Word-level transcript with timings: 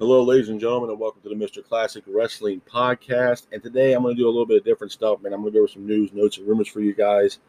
Hello, 0.00 0.22
ladies 0.22 0.48
and 0.48 0.60
gentlemen, 0.60 0.90
and 0.90 1.00
welcome 1.00 1.20
to 1.22 1.28
the 1.28 1.34
Mr. 1.34 1.66
Classic 1.66 2.04
Wrestling 2.06 2.62
Podcast. 2.72 3.48
And 3.50 3.60
today 3.60 3.94
I'm 3.94 4.02
going 4.02 4.14
to 4.14 4.22
do 4.22 4.28
a 4.28 4.30
little 4.30 4.46
bit 4.46 4.58
of 4.58 4.64
different 4.64 4.92
stuff, 4.92 5.20
man. 5.20 5.32
I'm 5.32 5.40
going 5.40 5.52
to 5.52 5.56
go 5.56 5.64
over 5.64 5.72
some 5.72 5.88
news, 5.88 6.12
notes, 6.12 6.38
and 6.38 6.46
rumors 6.46 6.68
for 6.68 6.78
you 6.78 6.94
guys. 6.94 7.40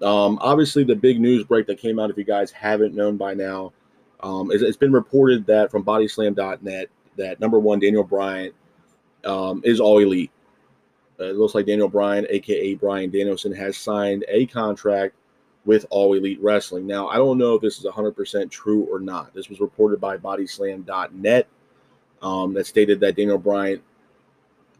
Um, 0.00 0.38
obviously, 0.40 0.84
the 0.84 0.94
big 0.94 1.20
news 1.20 1.42
break 1.42 1.66
that 1.66 1.80
came 1.80 1.98
out, 1.98 2.08
if 2.08 2.16
you 2.16 2.22
guys 2.22 2.52
haven't 2.52 2.94
known 2.94 3.16
by 3.16 3.34
now, 3.34 3.72
um, 4.20 4.52
is, 4.52 4.62
it's 4.62 4.76
been 4.76 4.92
reported 4.92 5.44
that 5.46 5.72
from 5.72 5.82
BodySlam.net 5.82 6.90
that 7.16 7.40
number 7.40 7.58
one, 7.58 7.80
Daniel 7.80 8.04
Bryan, 8.04 8.52
um, 9.24 9.60
is 9.64 9.80
all 9.80 9.98
elite. 9.98 10.30
Uh, 11.18 11.24
it 11.24 11.34
looks 11.34 11.56
like 11.56 11.66
Daniel 11.66 11.88
Bryan, 11.88 12.24
aka 12.30 12.74
Bryan 12.74 13.10
Danielson, 13.10 13.52
has 13.52 13.76
signed 13.76 14.24
a 14.28 14.46
contract 14.46 15.16
with 15.64 15.86
All 15.90 16.14
Elite 16.14 16.40
Wrestling. 16.40 16.86
Now, 16.86 17.08
I 17.08 17.16
don't 17.16 17.36
know 17.36 17.56
if 17.56 17.62
this 17.62 17.80
is 17.80 17.84
100% 17.84 18.48
true 18.48 18.84
or 18.84 19.00
not. 19.00 19.34
This 19.34 19.48
was 19.48 19.58
reported 19.58 20.00
by 20.00 20.18
BodySlam.net 20.18 21.48
um, 22.22 22.52
that 22.54 22.66
stated 22.66 23.00
that 23.00 23.16
Daniel 23.16 23.38
Bryan 23.38 23.80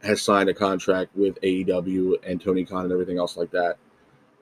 has 0.03 0.23
signed 0.23 0.49
a 0.49 0.55
contract 0.55 1.15
with 1.15 1.41
AEW 1.43 2.15
and 2.25 2.41
Tony 2.41 2.65
Khan 2.65 2.85
and 2.85 2.93
everything 2.93 3.19
else 3.19 3.37
like 3.37 3.51
that. 3.51 3.77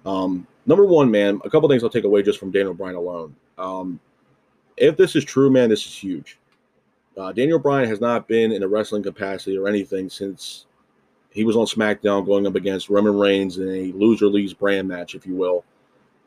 Um, 0.07 0.47
number 0.66 0.84
one, 0.84 1.11
man, 1.11 1.41
a 1.45 1.51
couple 1.51 1.69
things 1.69 1.83
I'll 1.83 1.91
take 1.91 2.05
away 2.05 2.23
just 2.23 2.38
from 2.38 2.51
Daniel 2.51 2.74
Bryan 2.74 2.97
alone. 2.97 3.34
Um, 3.57 4.01
if 4.77 4.97
this 4.97 5.16
is 5.16 5.24
true, 5.24 5.51
man, 5.51 5.69
this 5.69 5.84
is 5.84 5.95
huge. 5.95 6.38
Uh, 7.16 7.33
Daniel 7.33 7.59
Bryan 7.59 7.88
has 7.88 8.01
not 8.01 8.29
been 8.29 8.52
in 8.52 8.62
a 8.62 8.69
wrestling 8.69 9.02
capacity 9.02 9.59
or 9.59 9.66
anything 9.66 10.09
since 10.09 10.66
he 11.30 11.45
was 11.45 11.57
on 11.57 11.66
SmackDown 11.66 12.24
going 12.24 12.46
up 12.46 12.55
against 12.55 12.88
Roman 12.88 13.19
Reigns 13.19 13.59
in 13.59 13.69
a 13.69 13.93
loser 13.93 14.27
leaves 14.27 14.55
brand 14.55 14.87
match, 14.87 15.16
if 15.16 15.27
you 15.27 15.35
will, 15.35 15.65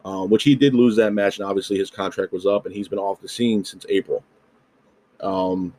um, 0.03 0.29
which 0.29 0.43
he 0.43 0.53
did 0.53 0.73
lose 0.73 0.97
that 0.97 1.13
match, 1.13 1.39
and 1.39 1.47
obviously 1.47 1.77
his 1.77 1.89
contract 1.89 2.33
was 2.33 2.45
up, 2.45 2.65
and 2.65 2.75
he's 2.75 2.89
been 2.89 2.99
off 2.99 3.21
the 3.21 3.29
scene 3.29 3.63
since 3.63 3.85
April. 3.87 4.23
Um, 5.21 5.73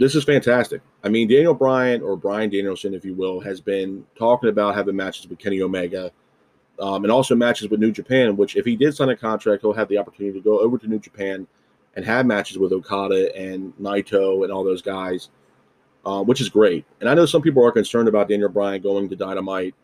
this 0.00 0.14
is 0.14 0.24
fantastic. 0.24 0.80
I 1.04 1.10
mean, 1.10 1.28
Daniel 1.28 1.52
Bryan 1.52 2.00
or 2.00 2.16
Bryan 2.16 2.48
Danielson, 2.48 2.94
if 2.94 3.04
you 3.04 3.12
will, 3.12 3.38
has 3.40 3.60
been 3.60 4.06
talking 4.18 4.48
about 4.48 4.74
having 4.74 4.96
matches 4.96 5.28
with 5.28 5.38
Kenny 5.38 5.60
Omega 5.60 6.10
um, 6.78 7.04
and 7.04 7.12
also 7.12 7.34
matches 7.34 7.68
with 7.68 7.80
New 7.80 7.92
Japan, 7.92 8.34
which 8.34 8.56
if 8.56 8.64
he 8.64 8.76
did 8.76 8.96
sign 8.96 9.10
a 9.10 9.16
contract, 9.16 9.60
he'll 9.60 9.74
have 9.74 9.88
the 9.88 9.98
opportunity 9.98 10.38
to 10.38 10.42
go 10.42 10.58
over 10.58 10.78
to 10.78 10.88
New 10.88 10.98
Japan 10.98 11.46
and 11.96 12.04
have 12.06 12.24
matches 12.24 12.56
with 12.56 12.72
Okada 12.72 13.36
and 13.36 13.76
Naito 13.76 14.42
and 14.42 14.50
all 14.50 14.64
those 14.64 14.80
guys, 14.80 15.28
uh, 16.06 16.22
which 16.22 16.40
is 16.40 16.48
great. 16.48 16.86
And 17.00 17.08
I 17.08 17.12
know 17.12 17.26
some 17.26 17.42
people 17.42 17.62
are 17.62 17.70
concerned 17.70 18.08
about 18.08 18.30
Daniel 18.30 18.48
Bryan 18.48 18.80
going 18.80 19.06
to 19.10 19.16
Dynamite, 19.16 19.74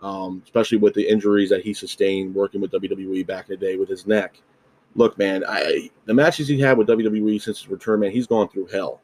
um, 0.00 0.40
especially 0.42 0.78
with 0.78 0.94
the 0.94 1.06
injuries 1.06 1.50
that 1.50 1.62
he 1.62 1.74
sustained 1.74 2.34
working 2.34 2.62
with 2.62 2.72
WWE 2.72 3.26
back 3.26 3.50
in 3.50 3.60
the 3.60 3.66
day 3.66 3.76
with 3.76 3.90
his 3.90 4.06
neck. 4.06 4.40
Look, 4.94 5.18
man, 5.18 5.44
I, 5.46 5.90
the 6.06 6.14
matches 6.14 6.48
he 6.48 6.58
had 6.58 6.78
with 6.78 6.88
WWE 6.88 7.42
since 7.42 7.60
his 7.60 7.68
return, 7.68 8.00
man, 8.00 8.10
he's 8.10 8.26
gone 8.26 8.48
through 8.48 8.68
hell. 8.68 9.02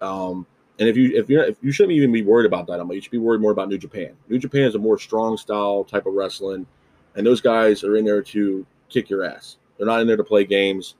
Um, 0.00 0.46
and 0.78 0.88
if 0.88 0.96
you 0.96 1.12
if 1.14 1.28
you're 1.28 1.44
if 1.44 1.56
you 1.62 1.70
shouldn't 1.70 1.96
even 1.96 2.12
be 2.12 2.22
worried 2.22 2.46
about 2.46 2.66
Dynamite, 2.66 2.96
you 2.96 3.00
should 3.00 3.12
be 3.12 3.18
worried 3.18 3.40
more 3.40 3.52
about 3.52 3.68
New 3.68 3.78
Japan. 3.78 4.10
New 4.28 4.38
Japan 4.38 4.62
is 4.62 4.74
a 4.74 4.78
more 4.78 4.98
strong 4.98 5.36
style 5.36 5.84
type 5.84 6.06
of 6.06 6.14
wrestling, 6.14 6.66
and 7.14 7.26
those 7.26 7.40
guys 7.40 7.84
are 7.84 7.96
in 7.96 8.04
there 8.04 8.22
to 8.22 8.66
kick 8.88 9.08
your 9.08 9.24
ass. 9.24 9.56
They're 9.76 9.86
not 9.86 10.00
in 10.00 10.06
there 10.06 10.16
to 10.16 10.24
play 10.24 10.44
games. 10.44 10.94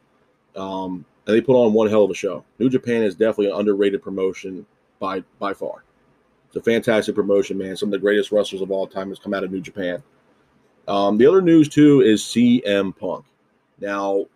Um, 0.56 1.04
and 1.26 1.34
they 1.34 1.40
put 1.40 1.56
on 1.56 1.72
one 1.72 1.88
hell 1.88 2.04
of 2.04 2.10
a 2.10 2.14
show. 2.14 2.44
New 2.58 2.68
Japan 2.68 3.02
is 3.02 3.14
definitely 3.14 3.50
an 3.50 3.58
underrated 3.58 4.02
promotion 4.02 4.66
by 4.98 5.22
by 5.38 5.54
far. 5.54 5.84
It's 6.48 6.56
a 6.56 6.62
fantastic 6.62 7.14
promotion, 7.14 7.58
man. 7.58 7.76
Some 7.76 7.88
of 7.88 7.92
the 7.92 7.98
greatest 7.98 8.30
wrestlers 8.30 8.62
of 8.62 8.70
all 8.70 8.86
time 8.86 9.08
has 9.08 9.18
come 9.18 9.34
out 9.34 9.44
of 9.44 9.50
New 9.50 9.60
Japan. 9.60 10.02
Um, 10.86 11.16
the 11.18 11.26
other 11.26 11.42
news 11.42 11.68
too 11.68 12.02
is 12.02 12.22
CM 12.22 12.96
Punk. 12.96 13.24
Now, 13.80 14.26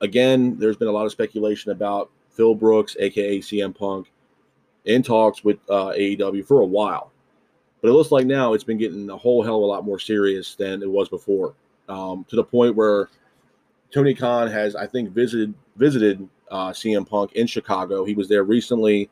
again, 0.00 0.58
there's 0.58 0.76
been 0.76 0.88
a 0.88 0.92
lot 0.92 1.06
of 1.06 1.12
speculation 1.12 1.70
about 1.70 2.10
Phil 2.34 2.54
Brooks, 2.54 2.96
aka 2.98 3.38
CM 3.38 3.76
Punk, 3.76 4.10
in 4.84 5.02
talks 5.02 5.44
with 5.44 5.58
uh, 5.70 5.92
AEW 5.96 6.46
for 6.46 6.60
a 6.60 6.66
while. 6.66 7.10
But 7.80 7.90
it 7.90 7.92
looks 7.92 8.10
like 8.10 8.26
now 8.26 8.54
it's 8.54 8.64
been 8.64 8.78
getting 8.78 9.10
a 9.10 9.16
whole 9.16 9.42
hell 9.42 9.56
of 9.56 9.62
a 9.62 9.66
lot 9.66 9.84
more 9.84 9.98
serious 9.98 10.54
than 10.54 10.82
it 10.82 10.90
was 10.90 11.08
before, 11.08 11.54
um, 11.88 12.24
to 12.28 12.36
the 12.36 12.44
point 12.44 12.74
where 12.76 13.08
Tony 13.90 14.14
Khan 14.14 14.50
has, 14.50 14.74
I 14.74 14.86
think, 14.86 15.10
visited 15.10 15.54
visited 15.76 16.28
uh, 16.50 16.70
CM 16.70 17.08
Punk 17.08 17.32
in 17.34 17.46
Chicago. 17.46 18.04
He 18.04 18.14
was 18.14 18.28
there 18.28 18.44
recently 18.44 19.10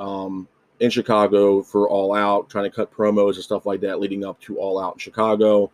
um, 0.00 0.48
in 0.80 0.90
Chicago 0.90 1.62
for 1.62 1.88
All 1.88 2.14
Out, 2.14 2.48
trying 2.48 2.64
to 2.64 2.70
cut 2.70 2.92
promos 2.92 3.34
and 3.34 3.44
stuff 3.44 3.66
like 3.66 3.80
that, 3.80 4.00
leading 4.00 4.24
up 4.24 4.40
to 4.40 4.58
All 4.58 4.80
Out 4.80 4.94
in 4.94 4.98
Chicago. 4.98 5.70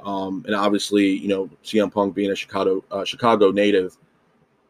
Um, 0.00 0.44
and 0.46 0.54
obviously, 0.54 1.06
you 1.06 1.28
know, 1.28 1.50
CM 1.64 1.92
Punk 1.92 2.14
being 2.14 2.30
a 2.30 2.36
Chicago 2.36 2.84
uh, 2.90 3.04
Chicago 3.04 3.50
native, 3.50 3.96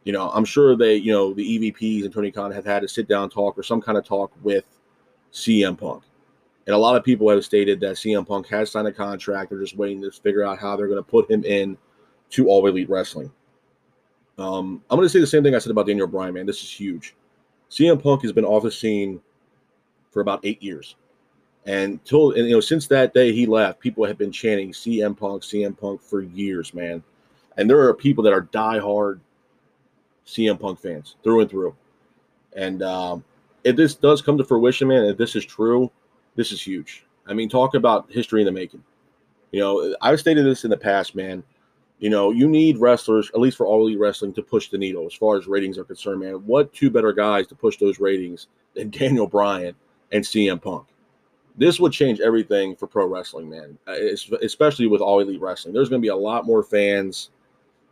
you 0.03 0.13
know, 0.13 0.29
I'm 0.29 0.45
sure 0.45 0.75
they, 0.75 0.95
you 0.95 1.11
know, 1.11 1.33
the 1.33 1.59
EVPs 1.73 2.03
and 2.03 2.13
Tony 2.13 2.31
Khan 2.31 2.51
have 2.51 2.65
had 2.65 2.83
a 2.83 2.87
sit 2.87 3.07
down 3.07 3.29
talk 3.29 3.57
or 3.57 3.63
some 3.63 3.81
kind 3.81 3.97
of 3.97 4.05
talk 4.05 4.31
with 4.41 4.65
CM 5.31 5.77
Punk. 5.77 6.03
And 6.65 6.75
a 6.75 6.77
lot 6.77 6.95
of 6.95 7.03
people 7.03 7.29
have 7.29 7.43
stated 7.43 7.79
that 7.81 7.95
CM 7.95 8.27
Punk 8.27 8.47
has 8.47 8.71
signed 8.71 8.87
a 8.87 8.91
contract. 8.91 9.49
They're 9.49 9.59
just 9.59 9.77
waiting 9.77 10.01
to 10.03 10.11
figure 10.11 10.43
out 10.43 10.59
how 10.59 10.75
they're 10.75 10.87
going 10.87 11.03
to 11.03 11.09
put 11.09 11.29
him 11.29 11.43
in 11.43 11.77
to 12.31 12.47
All 12.47 12.65
Elite 12.67 12.89
Wrestling. 12.89 13.31
Um, 14.37 14.81
I'm 14.89 14.97
going 14.97 15.05
to 15.05 15.09
say 15.09 15.19
the 15.19 15.27
same 15.27 15.43
thing 15.43 15.55
I 15.55 15.59
said 15.59 15.71
about 15.71 15.87
Daniel 15.87 16.07
Bryan, 16.07 16.33
man. 16.33 16.45
This 16.45 16.63
is 16.63 16.71
huge. 16.71 17.15
CM 17.69 18.01
Punk 18.01 18.21
has 18.21 18.31
been 18.31 18.45
off 18.45 18.63
the 18.63 18.71
scene 18.71 19.19
for 20.11 20.21
about 20.21 20.39
eight 20.43 20.61
years. 20.61 20.95
And 21.65 22.03
till 22.05 22.31
and 22.31 22.47
you 22.47 22.55
know, 22.55 22.61
since 22.61 22.87
that 22.87 23.13
day 23.13 23.33
he 23.33 23.45
left, 23.45 23.79
people 23.79 24.05
have 24.05 24.17
been 24.17 24.31
chanting 24.31 24.71
CM 24.71 25.17
Punk, 25.17 25.43
CM 25.43 25.77
Punk 25.77 26.01
for 26.01 26.21
years, 26.21 26.73
man. 26.73 27.03
And 27.57 27.69
there 27.69 27.79
are 27.81 27.93
people 27.93 28.23
that 28.23 28.33
are 28.33 28.43
diehard 28.43 29.19
CM 30.29 30.59
Punk 30.59 30.79
fans 30.79 31.15
through 31.23 31.41
and 31.41 31.49
through. 31.49 31.75
And 32.55 32.83
um, 32.83 33.23
if 33.63 33.75
this 33.75 33.95
does 33.95 34.21
come 34.21 34.37
to 34.37 34.43
fruition, 34.43 34.87
man, 34.87 35.05
if 35.05 35.17
this 35.17 35.35
is 35.35 35.45
true, 35.45 35.91
this 36.35 36.51
is 36.51 36.61
huge. 36.61 37.05
I 37.27 37.33
mean, 37.33 37.49
talk 37.49 37.73
about 37.75 38.11
history 38.11 38.41
in 38.41 38.45
the 38.45 38.51
making. 38.51 38.83
You 39.51 39.59
know, 39.59 39.95
I've 40.01 40.19
stated 40.19 40.45
this 40.45 40.63
in 40.63 40.69
the 40.69 40.77
past, 40.77 41.15
man. 41.15 41.43
You 41.97 42.09
know, 42.09 42.31
you 42.31 42.47
need 42.47 42.77
wrestlers, 42.77 43.29
at 43.33 43.39
least 43.39 43.57
for 43.57 43.65
all 43.65 43.81
elite 43.81 43.99
wrestling, 43.99 44.33
to 44.33 44.43
push 44.43 44.69
the 44.69 44.77
needle 44.77 45.05
as 45.05 45.13
far 45.13 45.37
as 45.37 45.47
ratings 45.47 45.77
are 45.77 45.83
concerned, 45.83 46.21
man. 46.21 46.35
What 46.45 46.73
two 46.73 46.89
better 46.89 47.11
guys 47.11 47.47
to 47.47 47.55
push 47.55 47.77
those 47.77 47.99
ratings 47.99 48.47
than 48.73 48.89
Daniel 48.91 49.27
Bryan 49.27 49.75
and 50.11 50.23
CM 50.23 50.61
Punk? 50.61 50.87
This 51.57 51.79
would 51.79 51.91
change 51.91 52.21
everything 52.21 52.75
for 52.75 52.87
pro 52.87 53.05
wrestling, 53.05 53.49
man, 53.49 53.77
uh, 53.87 53.95
especially 54.41 54.87
with 54.87 55.01
all 55.01 55.19
elite 55.19 55.41
wrestling. 55.41 55.73
There's 55.73 55.89
going 55.89 56.01
to 56.01 56.05
be 56.05 56.09
a 56.09 56.15
lot 56.15 56.45
more 56.45 56.63
fans 56.63 57.31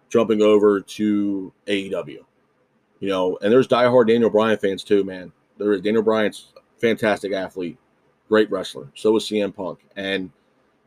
jumping 0.09 0.41
over 0.41 0.81
to 0.81 1.53
AEW. 1.68 2.19
You 3.00 3.09
know, 3.09 3.38
and 3.41 3.51
there's 3.51 3.68
diehard 3.68 4.07
Daniel 4.07 4.29
Bryan 4.29 4.57
fans 4.57 4.84
too, 4.84 5.03
man. 5.03 5.31
There 5.57 5.73
is 5.73 5.81
Daniel 5.81 6.03
Bryan's 6.03 6.53
fantastic 6.78 7.34
athlete, 7.34 7.78
great 8.28 8.50
wrestler. 8.50 8.88
So 8.96 9.16
is 9.17 9.23
CM 9.23 9.56
Punk. 9.56 9.79
And 9.96 10.31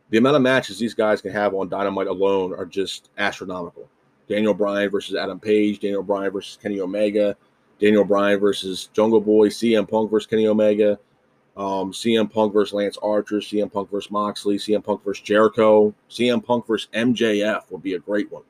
the 0.09 0.17
amount 0.17 0.35
of 0.35 0.41
matches 0.41 0.77
these 0.77 0.93
guys 0.93 1.21
can 1.21 1.31
have 1.31 1.53
on 1.53 1.69
Dynamite 1.69 2.07
alone 2.07 2.53
are 2.53 2.65
just 2.65 3.09
astronomical. 3.17 3.87
Daniel 4.27 4.53
Bryan 4.53 4.89
versus 4.89 5.15
Adam 5.15 5.39
Page, 5.39 5.79
Daniel 5.79 6.03
Bryan 6.03 6.31
versus 6.31 6.57
Kenny 6.61 6.79
Omega, 6.79 7.35
Daniel 7.79 8.03
Bryan 8.03 8.39
versus 8.39 8.89
Jungle 8.93 9.21
Boy, 9.21 9.49
CM 9.49 9.89
Punk 9.89 10.11
versus 10.11 10.27
Kenny 10.27 10.47
Omega, 10.47 10.99
um, 11.57 11.91
CM 11.91 12.31
Punk 12.31 12.53
versus 12.53 12.73
Lance 12.73 12.97
Archer, 13.01 13.37
CM 13.37 13.71
Punk 13.71 13.89
versus 13.89 14.11
Moxley, 14.11 14.57
CM 14.57 14.83
Punk 14.83 15.03
versus 15.03 15.21
Jericho, 15.21 15.93
CM 16.09 16.43
Punk 16.43 16.67
versus 16.67 16.89
MJF 16.93 17.69
would 17.71 17.83
be 17.83 17.95
a 17.95 17.99
great 17.99 18.31
one. 18.31 18.43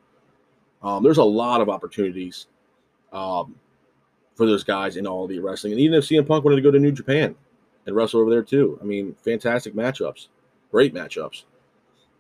Um, 0.84 1.03
there's 1.03 1.18
a 1.18 1.24
lot 1.24 1.62
of 1.62 1.69
opportunities 1.69 2.47
um, 3.14 3.56
for 4.36 4.46
those 4.46 4.64
guys 4.64 4.97
in 4.97 5.06
all 5.06 5.28
the 5.28 5.40
wrestling. 5.40 5.74
And 5.74 5.80
even 5.81 6.00
if 6.00 6.06
CM 6.06 6.28
Punk 6.28 6.44
wanted 6.44 6.58
to 6.58 6.62
go 6.62 6.72
to 6.72 6.80
New 6.80 6.92
Japan 6.92 7.36
and 7.86 7.96
wrestle 7.96 8.22
over 8.22 8.30
there 8.30 8.44
too, 8.44 8.80
I 8.81 8.86
mean, 8.86 9.16
fantastic 9.24 9.74
matchups, 9.74 10.28
great 10.72 10.94
matchups. 10.94 11.44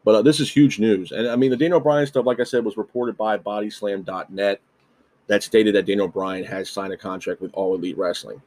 But 0.03 0.15
uh, 0.15 0.21
this 0.21 0.39
is 0.39 0.51
huge 0.51 0.79
news. 0.79 1.11
And 1.11 1.27
I 1.27 1.35
mean, 1.35 1.51
the 1.51 1.57
Daniel 1.57 1.79
Bryan 1.79 2.07
stuff, 2.07 2.25
like 2.25 2.39
I 2.39 2.43
said, 2.43 2.65
was 2.65 2.77
reported 2.77 3.17
by 3.17 3.37
Bodyslam.net 3.37 4.61
that 5.27 5.43
stated 5.43 5.75
that 5.75 5.85
Daniel 5.85 6.07
Bryan 6.07 6.43
has 6.43 6.69
signed 6.69 6.91
a 6.91 6.97
contract 6.97 7.41
with 7.41 7.51
All 7.53 7.75
Elite 7.75 7.97
Wrestling. 7.97 8.41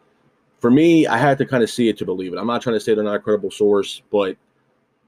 For 0.59 0.71
me, 0.71 1.07
I 1.07 1.17
had 1.17 1.39
to 1.39 1.47
kind 1.47 1.63
of 1.63 1.71
see 1.71 1.89
it 1.89 1.97
to 1.99 2.05
believe 2.05 2.33
it. 2.33 2.39
I'm 2.39 2.47
not 2.47 2.63
trying 2.63 2.77
to 2.77 2.81
say 2.81 2.95
they're 2.95 3.05
not 3.05 3.17
a 3.17 3.21
credible 3.21 3.51
source, 3.51 4.03
but 4.11 4.37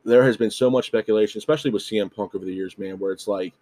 there 0.05 0.23
has 0.23 0.37
been 0.37 0.51
so 0.51 0.71
much 0.71 0.87
speculation, 0.87 1.39
especially 1.39 1.71
with 1.71 1.83
CM 1.83 2.15
Punk 2.15 2.35
over 2.35 2.45
the 2.45 2.55
years, 2.55 2.79
man, 2.79 2.99
where 2.99 3.13
it's 3.13 3.27
like 3.27 3.55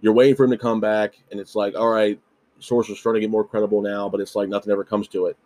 you're 0.00 0.12
waiting 0.12 0.36
for 0.36 0.44
him 0.44 0.50
to 0.50 0.58
come 0.58 0.80
back, 0.80 1.14
and 1.30 1.40
it's 1.40 1.54
like, 1.54 1.74
all 1.74 1.88
right, 1.88 2.20
sources 2.58 2.98
starting 2.98 3.20
to 3.20 3.26
get 3.26 3.30
more 3.30 3.44
credible 3.44 3.82
now, 3.82 4.08
but 4.08 4.20
it's 4.20 4.34
like 4.34 4.48
nothing 4.48 4.72
ever 4.72 4.84
comes 4.84 5.08
to 5.08 5.26
it. 5.26 5.36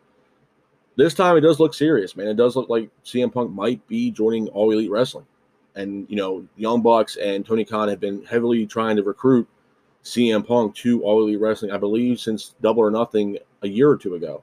This 0.96 1.14
time 1.14 1.36
it 1.36 1.40
does 1.40 1.60
look 1.60 1.72
serious, 1.72 2.16
man. 2.16 2.26
It 2.28 2.36
does 2.36 2.56
look 2.56 2.68
like 2.68 2.90
CM 3.04 3.32
Punk 3.32 3.52
might 3.52 3.86
be 3.88 4.10
joining 4.10 4.48
All 4.48 4.70
Elite 4.70 4.90
Wrestling. 4.90 5.26
And, 5.76 6.06
you 6.10 6.16
know, 6.16 6.46
Young 6.56 6.82
Bucks 6.82 7.16
and 7.16 7.46
Tony 7.46 7.64
Khan 7.64 7.88
have 7.88 8.00
been 8.00 8.24
heavily 8.24 8.66
trying 8.66 8.96
to 8.96 9.02
recruit 9.02 9.48
CM 10.04 10.46
Punk 10.46 10.74
to 10.76 11.02
All 11.02 11.22
Elite 11.22 11.40
Wrestling, 11.40 11.70
I 11.70 11.78
believe, 11.78 12.18
since 12.20 12.54
Double 12.60 12.82
or 12.82 12.90
Nothing 12.90 13.38
a 13.62 13.68
year 13.68 13.88
or 13.88 13.96
two 13.96 14.14
ago. 14.14 14.42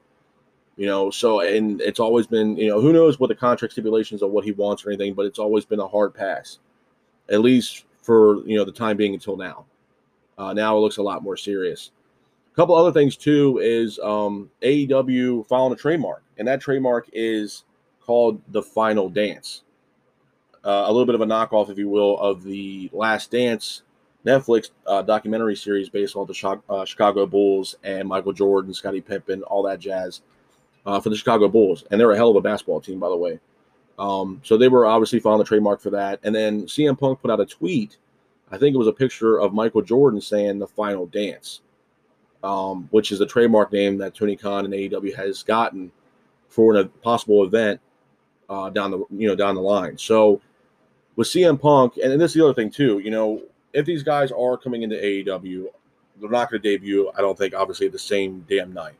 You 0.77 0.85
know, 0.85 1.09
so, 1.09 1.41
and 1.41 1.81
it's 1.81 1.99
always 1.99 2.27
been, 2.27 2.55
you 2.55 2.69
know, 2.69 2.79
who 2.79 2.93
knows 2.93 3.19
what 3.19 3.27
the 3.27 3.35
contract 3.35 3.73
stipulations 3.73 4.21
of 4.21 4.31
what 4.31 4.45
he 4.45 4.51
wants 4.51 4.85
or 4.85 4.89
anything, 4.89 5.15
but 5.15 5.25
it's 5.25 5.39
always 5.39 5.65
been 5.65 5.79
a 5.79 5.87
hard 5.87 6.13
pass, 6.13 6.59
at 7.29 7.41
least 7.41 7.85
for, 8.01 8.45
you 8.47 8.57
know, 8.57 8.63
the 8.63 8.71
time 8.71 8.95
being 8.95 9.13
until 9.13 9.35
now. 9.35 9.65
Uh, 10.37 10.53
now 10.53 10.77
it 10.77 10.81
looks 10.81 10.97
a 10.97 11.03
lot 11.03 11.23
more 11.23 11.35
serious 11.35 11.91
A 12.51 12.55
couple 12.55 12.75
other 12.75 12.91
things 12.91 13.17
too 13.17 13.59
is 13.61 13.99
um, 13.99 14.49
AEW 14.61 15.47
following 15.47 15.73
a 15.73 15.75
trademark, 15.75 16.23
and 16.37 16.47
that 16.47 16.61
trademark 16.61 17.09
is 17.13 17.63
called 18.01 18.41
the 18.49 18.61
Final 18.61 19.09
Dance. 19.09 19.63
Uh, 20.63 20.85
a 20.87 20.91
little 20.91 21.05
bit 21.05 21.15
of 21.15 21.21
a 21.21 21.25
knockoff, 21.25 21.69
if 21.69 21.77
you 21.77 21.89
will, 21.89 22.19
of 22.19 22.43
the 22.43 22.89
Last 22.91 23.31
Dance 23.31 23.83
Netflix 24.25 24.71
uh, 24.85 25.01
documentary 25.01 25.55
series 25.55 25.89
based 25.89 26.15
on 26.15 26.27
the 26.27 26.59
uh, 26.69 26.85
Chicago 26.85 27.25
Bulls 27.25 27.75
and 27.83 28.07
Michael 28.07 28.33
Jordan, 28.33 28.73
Scottie 28.73 29.01
Pippen, 29.01 29.43
all 29.43 29.63
that 29.63 29.79
jazz 29.79 30.21
uh, 30.85 30.99
for 30.99 31.09
the 31.09 31.15
Chicago 31.15 31.47
Bulls, 31.47 31.85
and 31.89 31.99
they're 31.99 32.11
a 32.11 32.15
hell 32.15 32.31
of 32.31 32.35
a 32.35 32.41
basketball 32.41 32.81
team, 32.81 32.99
by 32.99 33.09
the 33.09 33.15
way. 33.15 33.39
Um, 33.97 34.41
so 34.43 34.57
they 34.57 34.67
were 34.67 34.85
obviously 34.85 35.19
following 35.19 35.39
the 35.39 35.45
trademark 35.45 35.81
for 35.81 35.89
that, 35.91 36.19
and 36.23 36.35
then 36.35 36.63
CM 36.63 36.99
Punk 36.99 37.21
put 37.21 37.31
out 37.31 37.39
a 37.39 37.45
tweet. 37.45 37.97
I 38.51 38.57
think 38.57 38.73
it 38.73 38.77
was 38.77 38.87
a 38.87 38.93
picture 38.93 39.39
of 39.39 39.53
Michael 39.53 39.81
Jordan 39.81 40.21
saying 40.21 40.59
the 40.59 40.67
Final 40.67 41.05
Dance 41.07 41.61
um, 42.43 42.87
which 42.91 43.11
is 43.11 43.21
a 43.21 43.25
trademark 43.25 43.71
name 43.71 43.97
that 43.97 44.15
Tony 44.15 44.35
Khan 44.35 44.65
and 44.65 44.73
AEW 44.73 45.15
has 45.15 45.43
gotten 45.43 45.91
for 46.49 46.75
a 46.75 46.85
possible 46.85 47.43
event 47.43 47.79
uh, 48.49 48.69
down 48.69 48.91
the 48.91 48.99
you 49.11 49.27
know 49.27 49.35
down 49.35 49.55
the 49.55 49.61
line. 49.61 49.97
So 49.97 50.41
with 51.15 51.27
CM 51.27 51.59
Punk, 51.59 51.97
and, 52.01 52.11
and 52.11 52.21
this 52.21 52.31
is 52.31 52.35
the 52.35 52.45
other 52.45 52.53
thing 52.53 52.71
too, 52.71 52.99
you 52.99 53.11
know, 53.11 53.41
if 53.73 53.85
these 53.85 54.03
guys 54.03 54.31
are 54.31 54.57
coming 54.57 54.83
into 54.83 54.95
AEW, 54.95 55.65
they're 56.19 56.29
not 56.29 56.49
going 56.49 56.61
to 56.61 56.69
debut. 56.69 57.11
I 57.17 57.21
don't 57.21 57.37
think 57.37 57.53
obviously 57.53 57.87
the 57.87 57.99
same 57.99 58.45
damn 58.47 58.73
night. 58.73 58.95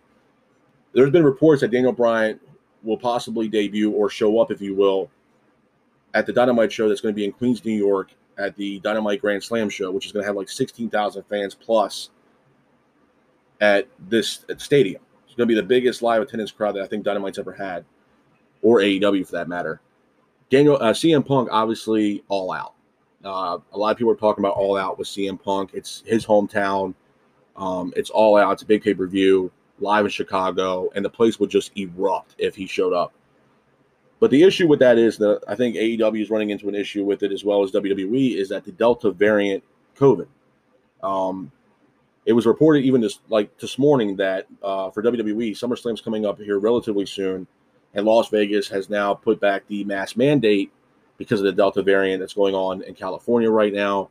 There's 0.93 1.11
been 1.11 1.23
reports 1.23 1.61
that 1.61 1.71
Daniel 1.71 1.91
Bryan 1.91 2.39
will 2.83 2.97
possibly 2.97 3.47
debut 3.47 3.91
or 3.91 4.09
show 4.09 4.39
up, 4.39 4.51
if 4.51 4.61
you 4.61 4.75
will, 4.75 5.09
at 6.13 6.25
the 6.25 6.33
Dynamite 6.33 6.71
show 6.71 6.87
that's 6.87 7.01
going 7.01 7.13
to 7.13 7.15
be 7.15 7.25
in 7.25 7.31
Queens, 7.31 7.63
New 7.63 7.73
York, 7.73 8.11
at 8.37 8.55
the 8.55 8.79
Dynamite 8.79 9.21
Grand 9.21 9.43
Slam 9.43 9.69
show, 9.69 9.91
which 9.91 10.05
is 10.05 10.11
going 10.11 10.23
to 10.23 10.27
have 10.27 10.35
like 10.35 10.49
16,000 10.49 11.23
fans 11.23 11.55
plus 11.55 12.09
at 13.61 13.87
this 14.07 14.45
at 14.49 14.61
stadium. 14.61 15.01
It's 15.25 15.35
going 15.35 15.47
to 15.47 15.53
be 15.53 15.59
the 15.59 15.67
biggest 15.67 16.01
live 16.01 16.21
attendance 16.21 16.51
crowd 16.51 16.75
that 16.75 16.83
I 16.83 16.87
think 16.87 17.03
Dynamite's 17.03 17.39
ever 17.39 17.53
had, 17.53 17.85
or 18.61 18.79
AEW 18.79 19.25
for 19.25 19.33
that 19.33 19.47
matter. 19.47 19.81
Daniel 20.49 20.77
uh, 20.77 20.93
CM 20.93 21.25
Punk 21.25 21.49
obviously 21.51 22.23
all 22.27 22.51
out. 22.51 22.73
Uh, 23.23 23.57
a 23.73 23.77
lot 23.77 23.91
of 23.91 23.97
people 23.97 24.11
are 24.11 24.15
talking 24.15 24.43
about 24.43 24.55
all 24.55 24.77
out 24.77 24.97
with 24.97 25.07
CM 25.07 25.41
Punk. 25.41 25.71
It's 25.73 26.03
his 26.05 26.25
hometown. 26.25 26.93
Um, 27.55 27.91
it's 27.95 28.09
all 28.09 28.37
out. 28.37 28.53
It's 28.53 28.61
a 28.61 28.65
big 28.65 28.83
pay 28.83 28.93
per 28.93 29.07
view 29.07 29.51
live 29.79 30.05
in 30.05 30.11
Chicago, 30.11 30.89
and 30.95 31.03
the 31.03 31.09
place 31.09 31.39
would 31.39 31.49
just 31.49 31.71
erupt 31.75 32.35
if 32.37 32.55
he 32.55 32.65
showed 32.65 32.93
up. 32.93 33.13
But 34.19 34.31
the 34.31 34.43
issue 34.43 34.67
with 34.67 34.79
that 34.79 34.97
is 34.97 35.17
that 35.17 35.41
I 35.47 35.55
think 35.55 35.75
AEW 35.75 36.21
is 36.21 36.29
running 36.29 36.49
into 36.49 36.67
an 36.67 36.75
issue 36.75 37.03
with 37.03 37.21
it 37.23 37.31
as 37.31 37.43
well 37.43 37.63
as 37.63 37.71
WWE 37.71 38.35
is 38.35 38.49
that 38.49 38.65
the 38.65 38.71
Delta 38.71 39.11
variant 39.11 39.63
COVID. 39.95 40.27
Um, 41.03 41.51
it 42.25 42.33
was 42.33 42.45
reported 42.45 42.83
even 42.83 42.99
this 42.99 43.19
like 43.29 43.57
this 43.59 43.77
morning 43.77 44.15
that 44.17 44.47
uh, 44.61 44.89
for 44.91 45.03
WWE, 45.03 45.51
SummerSlam's 45.51 46.01
coming 46.01 46.25
up 46.25 46.39
here 46.39 46.59
relatively 46.59 47.05
soon, 47.05 47.47
and 47.93 48.05
Las 48.05 48.29
Vegas 48.29 48.67
has 48.67 48.89
now 48.89 49.13
put 49.13 49.39
back 49.39 49.65
the 49.67 49.83
mask 49.83 50.17
mandate 50.17 50.71
because 51.17 51.39
of 51.39 51.45
the 51.45 51.53
Delta 51.53 51.81
variant 51.81 52.19
that's 52.19 52.33
going 52.33 52.53
on 52.53 52.81
in 52.83 52.95
California 52.95 53.49
right 53.49 53.73
now, 53.73 54.09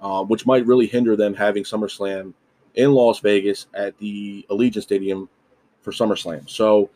uh, 0.00 0.22
which 0.22 0.46
might 0.46 0.66
really 0.66 0.86
hinder 0.86 1.16
them 1.16 1.34
having 1.34 1.64
SummerSlam 1.64 2.34
in 2.74 2.92
Las 2.92 3.20
Vegas 3.20 3.66
at 3.74 3.98
the 3.98 4.46
Allegiant 4.50 4.82
Stadium 4.82 5.28
for 5.80 5.92
SummerSlam. 5.92 6.48
So 6.48 6.90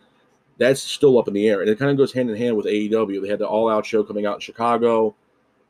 that's 0.61 0.83
still 0.83 1.19
up 1.19 1.27
in 1.27 1.33
the 1.33 1.49
air, 1.49 1.63
and 1.63 1.71
it 1.71 1.79
kind 1.79 1.91
of 1.91 1.97
goes 1.97 2.13
hand 2.13 2.29
in 2.29 2.37
hand 2.37 2.55
with 2.55 2.67
AEW. 2.67 3.23
They 3.23 3.29
had 3.29 3.39
the 3.39 3.49
All 3.49 3.71
Out 3.71 3.87
show 3.87 4.05
coming 4.05 4.27
out 4.27 4.35
in 4.35 4.41
Chicago. 4.41 5.15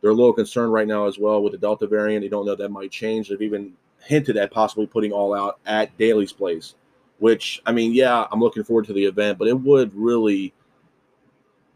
They're 0.01 0.11
a 0.11 0.15
little 0.15 0.33
concerned 0.33 0.73
right 0.73 0.89
now 0.89 1.07
as 1.07 1.17
well 1.17 1.43
with 1.43 1.53
the 1.53 1.59
Delta 1.59 1.87
variant. 1.87 2.25
They 2.25 2.29
don't 2.29 2.45
know 2.45 2.57
that 2.57 2.71
might 2.71 2.91
change. 2.91 3.29
They've 3.29 3.41
even 3.41 3.73
hinted 4.03 4.37
at 4.37 4.51
possibly 4.51 4.89
putting 4.89 5.13
all 5.13 5.33
out 5.33 5.61
at 5.65 5.97
Daily's 5.97 6.33
place, 6.33 6.75
which 7.21 7.63
I 7.67 7.73
mean, 7.73 7.95
yeah, 7.95 8.27
I'm 8.33 8.41
looking 8.41 8.65
forward 8.65 8.87
to 8.87 8.93
the 8.93 9.05
event, 9.05 9.39
but 9.39 9.47
it 9.47 9.61
would 9.61 9.95
really 9.95 10.53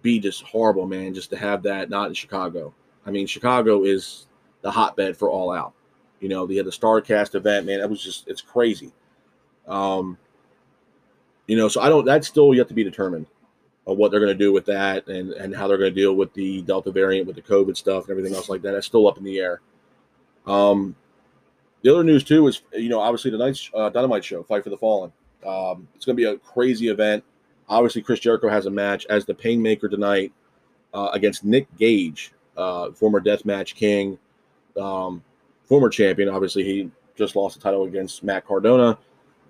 be 0.03 0.19
just 0.19 0.43
horrible, 0.43 0.87
man, 0.87 1.15
just 1.15 1.31
to 1.31 1.37
have 1.37 1.63
that 1.63 1.91
not 1.91 2.09
in 2.09 2.15
Chicago. 2.15 2.75
I 3.07 3.13
mean, 3.13 3.29
Chicago 3.29 3.85
is 3.85 4.27
the 4.63 4.73
hotbed 4.73 5.17
for 5.17 5.31
all 5.31 5.53
out. 5.53 5.73
You 6.19 6.29
know, 6.29 6.47
they 6.47 6.57
had 6.57 6.67
the 6.67 6.73
Starcast 6.73 7.37
event, 7.37 7.67
man. 7.67 7.79
That 7.79 7.91
was 7.91 8.03
just 8.03 8.27
it's 8.27 8.41
crazy. 8.41 8.93
Um, 9.69 10.19
you 11.47 11.57
know, 11.57 11.69
so 11.69 11.81
I 11.81 11.89
don't 11.89 12.05
that's 12.05 12.29
still 12.29 12.55
yet 12.55 12.69
to 12.69 12.75
be 12.75 12.85
determined 12.85 13.27
of 13.87 13.99
what 13.99 14.11
they're 14.11 14.21
going 14.21 14.33
to 14.33 14.45
do 14.45 14.53
with 14.53 14.65
that 14.67 15.07
and 15.09 15.33
and 15.33 15.55
how 15.55 15.69
they're 15.69 15.79
going 15.79 15.95
to 15.95 16.01
deal 16.01 16.15
with 16.15 16.33
the 16.35 16.63
Delta 16.63 16.91
variant 16.91 17.27
with 17.27 17.37
the 17.37 17.43
COVID 17.43 17.77
stuff 17.77 18.05
and 18.05 18.11
everything 18.11 18.35
else 18.35 18.49
like 18.49 18.63
that. 18.63 18.73
That's 18.73 18.87
still 18.87 19.07
up 19.07 19.19
in 19.19 19.25
the 19.25 19.39
air. 19.39 19.61
Um, 20.47 20.95
the 21.83 21.93
other 21.93 22.05
news 22.05 22.25
too 22.25 22.47
is 22.47 22.63
you 22.73 22.89
know 22.89 23.01
obviously 23.01 23.31
tonight's 23.31 23.71
uh, 23.75 23.91
Dynamite 23.91 24.25
show, 24.25 24.43
Fight 24.43 24.65
for 24.65 24.71
the 24.71 24.79
Fallen. 24.79 25.13
Um, 25.47 25.87
it's 25.95 26.07
going 26.07 26.17
to 26.17 26.21
be 26.21 26.25
a 26.25 26.39
crazy 26.39 26.89
event. 26.89 27.23
Obviously, 27.69 28.03
Chris 28.03 28.21
Jericho 28.21 28.49
has 28.49 28.67
a 28.67 28.71
match 28.71 29.07
as 29.11 29.25
the 29.25 29.35
Painmaker 29.35 29.91
tonight 29.91 30.33
uh, 30.95 31.11
against 31.13 31.45
Nick 31.45 31.67
Gage, 31.77 32.33
uh, 32.57 32.93
former 32.93 33.21
Deathmatch 33.21 33.75
King, 33.75 34.19
um, 34.81 35.23
former 35.65 35.89
champion. 35.91 36.29
Obviously, 36.29 36.65
he 36.65 36.91
just 37.17 37.37
lost 37.37 37.57
the 37.57 37.63
title 37.63 37.85
against 37.85 38.23
Matt 38.25 38.47
Cardona 38.47 38.99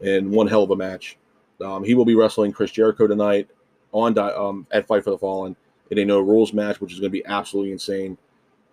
in 0.01 0.31
one 0.31 0.47
hell 0.47 0.65
of 0.65 0.71
a 0.71 0.77
match. 0.77 1.17
Um, 1.61 1.85
he 1.85 1.95
will 1.95 2.05
be 2.05 2.15
wrestling 2.15 2.53
Chris 2.53 2.71
Jericho 2.71 3.07
tonight 3.07 3.49
on 3.93 4.19
um, 4.19 4.67
at 4.71 4.87
Fight 4.87 5.05
for 5.05 5.11
the 5.11 5.19
Fallen 5.19 5.57
in 5.91 5.99
a 5.99 6.05
no 6.05 6.21
rules 6.21 6.53
match, 6.53 6.81
which 6.81 6.93
is 6.93 7.01
going 7.01 7.11
to 7.11 7.19
be 7.19 7.25
absolutely 7.27 7.73
insane. 7.73 8.19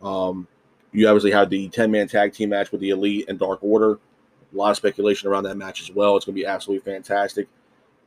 Um, 0.02 0.48
you 0.92 1.08
obviously 1.08 1.32
have 1.32 1.50
the 1.50 1.70
10 1.70 1.92
man 1.92 2.08
tag 2.08 2.34
team 2.34 2.50
match 2.50 2.72
with 2.72 2.82
the 2.82 2.90
Elite 2.90 3.26
and 3.30 3.40
Dark 3.40 3.60
Order. 3.62 3.94
A 3.94 4.58
lot 4.58 4.72
of 4.72 4.78
speculation 4.78 5.30
around 5.30 5.44
that 5.44 5.56
match 5.56 5.82
as 5.82 5.92
well. 5.92 6.18
It's 6.18 6.26
going 6.26 6.36
to 6.36 6.42
be 6.42 6.46
absolutely 6.46 6.92
fantastic. 6.92 7.48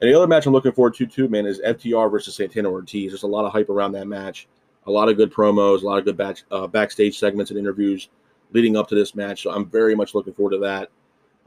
And 0.00 0.11
the 0.11 0.17
other 0.17 0.26
match 0.26 0.47
I'm 0.47 0.53
looking 0.53 0.73
forward 0.73 0.94
to 0.97 1.06
too, 1.06 1.29
man, 1.29 1.47
is 1.47 1.61
FTR 1.61 2.11
versus 2.11 2.35
Santana 2.35 2.71
Ortiz. 2.71 3.12
There's 3.12 3.23
a 3.23 3.29
lot 3.29 3.47
of 3.47 3.53
hype 3.53 3.71
around 3.71 3.93
that 3.93 4.06
match, 4.06 4.49
a 4.87 4.91
lot 4.91 5.09
of 5.09 5.17
good 5.17 5.32
promos, 5.32 5.82
a 5.82 5.87
lot 5.87 5.99
of 5.99 6.05
good 6.05 6.17
back, 6.17 6.43
uh, 6.50 6.67
backstage 6.67 7.19
segments 7.19 7.50
and 7.50 7.59
interviews 7.59 8.09
leading 8.53 8.76
up 8.76 8.88
to 8.88 8.94
this 8.94 9.15
match. 9.15 9.43
So 9.43 9.50
I'm 9.50 9.67
very 9.67 9.94
much 9.94 10.15
looking 10.15 10.35
forward 10.35 10.53
to 10.53 10.59
that. 10.59 10.91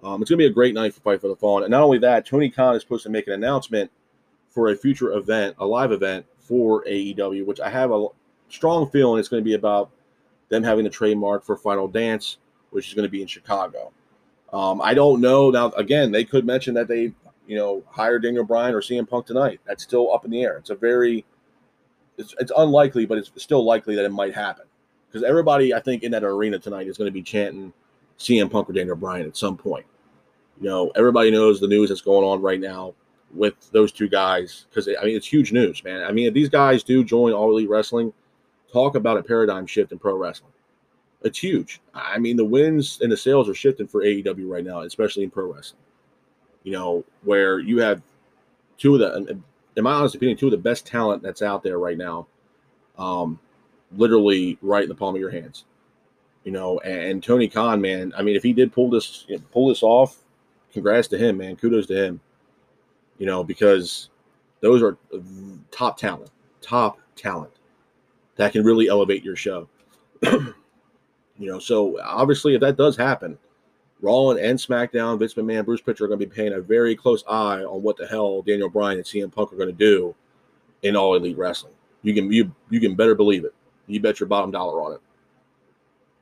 Um, 0.03 0.21
it's 0.21 0.29
going 0.29 0.38
to 0.38 0.44
be 0.44 0.45
a 0.45 0.53
great 0.53 0.75
night 0.75 0.94
for 0.94 1.01
Fight 1.01 1.21
for 1.21 1.27
the 1.27 1.35
Fallen. 1.35 1.63
And 1.63 1.71
not 1.71 1.81
only 1.81 1.97
that, 1.99 2.25
Tony 2.25 2.49
Khan 2.49 2.75
is 2.75 2.81
supposed 2.81 3.03
to 3.03 3.09
make 3.09 3.27
an 3.27 3.33
announcement 3.33 3.91
for 4.49 4.69
a 4.69 4.75
future 4.75 5.13
event, 5.13 5.55
a 5.59 5.65
live 5.65 5.91
event 5.91 6.25
for 6.38 6.83
AEW, 6.85 7.45
which 7.45 7.59
I 7.59 7.69
have 7.69 7.91
a 7.91 8.07
strong 8.49 8.89
feeling 8.89 9.19
it's 9.19 9.27
going 9.27 9.41
to 9.41 9.45
be 9.45 9.55
about 9.55 9.89
them 10.49 10.63
having 10.63 10.83
the 10.83 10.89
trademark 10.89 11.44
for 11.44 11.57
Final 11.57 11.88
Dance, 11.88 12.38
which 12.69 12.88
is 12.88 12.94
going 12.94 13.07
to 13.07 13.11
be 13.11 13.21
in 13.21 13.27
Chicago. 13.27 13.91
Um, 14.53 14.81
I 14.81 14.94
don't 14.94 15.19
know. 15.19 15.49
Now, 15.49 15.71
again, 15.71 16.11
they 16.11 16.23
could 16.23 16.45
mention 16.45 16.73
that 16.75 16.88
they, 16.88 17.13
you 17.47 17.57
know, 17.57 17.83
hired 17.89 18.23
Daniel 18.23 18.45
Bryan 18.45 18.73
or 18.73 18.81
CM 18.81 19.09
Punk 19.09 19.25
tonight. 19.25 19.59
That's 19.65 19.83
still 19.83 20.13
up 20.13 20.25
in 20.25 20.31
the 20.31 20.41
air. 20.41 20.57
It's 20.57 20.69
a 20.69 20.75
very, 20.75 21.25
it's, 22.17 22.33
it's 22.39 22.51
unlikely, 22.55 23.05
but 23.05 23.17
it's 23.17 23.31
still 23.36 23.65
likely 23.65 23.95
that 23.95 24.05
it 24.05 24.12
might 24.12 24.33
happen 24.33 24.65
because 25.07 25.24
everybody, 25.24 25.74
I 25.74 25.79
think, 25.79 26.03
in 26.03 26.12
that 26.12 26.24
arena 26.24 26.60
tonight 26.60 26.88
is 26.88 26.98
going 26.98 27.07
to 27.07 27.13
be 27.13 27.24
chanting 27.24 27.74
CM 28.19 28.50
Punk 28.50 28.69
or 28.69 28.74
Daniel 28.74 28.95
Bryan 28.95 29.27
at 29.27 29.38
some 29.38 29.57
point. 29.57 29.86
You 30.59 30.69
know, 30.69 30.91
everybody 30.95 31.31
knows 31.31 31.59
the 31.59 31.67
news 31.67 31.89
that's 31.89 32.01
going 32.01 32.25
on 32.25 32.41
right 32.41 32.59
now 32.59 32.93
with 33.33 33.55
those 33.71 33.91
two 33.91 34.07
guys 34.07 34.65
because 34.69 34.88
I 34.88 35.05
mean 35.05 35.15
it's 35.15 35.27
huge 35.27 35.51
news, 35.51 35.83
man. 35.83 36.03
I 36.03 36.12
mean, 36.12 36.27
if 36.27 36.33
these 36.33 36.50
guys 36.50 36.83
do 36.83 37.03
join 37.03 37.33
All 37.33 37.51
Elite 37.51 37.69
Wrestling 37.69 38.13
talk 38.71 38.95
about 38.95 39.17
a 39.17 39.24
paradigm 39.24 39.65
shift 39.65 39.91
in 39.91 40.00
pro 40.00 40.15
wrestling. 40.15 40.51
It's 41.24 41.39
huge. 41.39 41.81
I 41.93 42.19
mean, 42.19 42.38
the 42.38 42.45
wins 42.45 43.00
and 43.01 43.12
the 43.12 43.17
sails 43.17 43.50
are 43.50 43.55
shifting 43.55 43.88
for 43.88 44.03
AEW 44.03 44.50
right 44.50 44.63
now, 44.63 44.81
especially 44.81 45.24
in 45.24 45.31
pro 45.31 45.51
wrestling. 45.51 45.81
You 46.63 46.74
know, 46.74 47.03
where 47.24 47.59
you 47.59 47.79
have 47.79 48.01
two 48.77 48.95
of 48.95 49.00
the, 49.00 49.41
in 49.75 49.83
my 49.83 49.93
honest 49.93 50.15
opinion, 50.15 50.38
two 50.38 50.47
of 50.47 50.51
the 50.51 50.57
best 50.57 50.86
talent 50.86 51.24
that's 51.24 51.41
out 51.41 51.63
there 51.63 51.79
right 51.79 51.97
now, 51.97 52.27
um, 52.97 53.39
literally 53.95 54.57
right 54.62 54.83
in 54.83 54.89
the 54.89 54.95
palm 54.95 55.15
of 55.15 55.21
your 55.21 55.31
hands. 55.31 55.65
You 56.48 56.54
know, 56.54 56.80
and, 56.80 57.22
Tony 57.22 57.50
Khan, 57.50 57.82
man, 57.82 58.13
I 58.16 58.22
mean, 58.22 58.38
if 58.38 58.42
he 58.42 58.54
did 58.54 58.72
pull 58.72 58.89
this 58.89 59.25
you 59.27 59.36
know, 59.36 59.44
pull 59.51 59.68
this 59.68 59.84
off, 59.84 60.20
congrats 60.72 61.10
to 61.10 61.18
him, 61.18 61.39
man. 61.39 61.58
Kudos 61.58 61.88
to 61.88 62.06
him. 62.06 62.22
You 63.18 63.25
know, 63.25 63.44
because 63.44 64.08
those 64.62 64.82
are 64.82 64.98
top 65.72 65.98
talent, 65.98 66.32
top 66.62 67.00
talent 67.18 67.51
that 68.38 68.54
can 68.54 68.63
really 68.63 68.88
elevate 68.88 69.25
your 69.25 69.36
show. 69.36 69.68
you 70.24 70.54
know, 71.38 71.60
so 71.60 72.00
obviously, 72.01 72.56
if 72.56 72.62
that 72.62 72.77
does 72.77 72.96
happen, 72.96 73.38
Raw 74.01 74.30
and 74.30 74.58
SmackDown, 74.58 75.20
Vince 75.20 75.34
McMahon, 75.34 75.66
Bruce 75.66 75.82
Pritchard 75.82 76.06
are 76.06 76.08
going 76.08 76.22
to 76.22 76.27
be 76.27 76.34
paying 76.34 76.54
a 76.54 76.62
very 76.62 76.96
close 76.96 77.25
eye 77.27 77.66
on 77.66 77.84
what 77.84 77.98
the 77.98 78.08
hell 78.08 78.42
Daniel 78.42 78.70
Bryan 78.70 79.00
and 79.00 79.06
CM 79.06 79.34
Punk 79.34 79.51
are 79.51 79.58
going 79.58 79.68
to 79.68 79.75
do 79.75 80.16
in 80.84 80.96
All 80.96 81.13
Elite 81.13 81.38
Wrestling. 81.38 81.74
You 82.04 82.13
can 82.13 82.32
you 82.32 82.56
you 82.70 82.80
can 82.80 82.96
better 82.96 83.16
believe 83.16 83.44
it. 83.44 83.54
You 83.88 84.00
bet 84.00 84.22
your 84.22 84.27
bottom 84.27 84.51
dollar 84.51 84.82
on 84.82 84.94
it. 84.94 85.01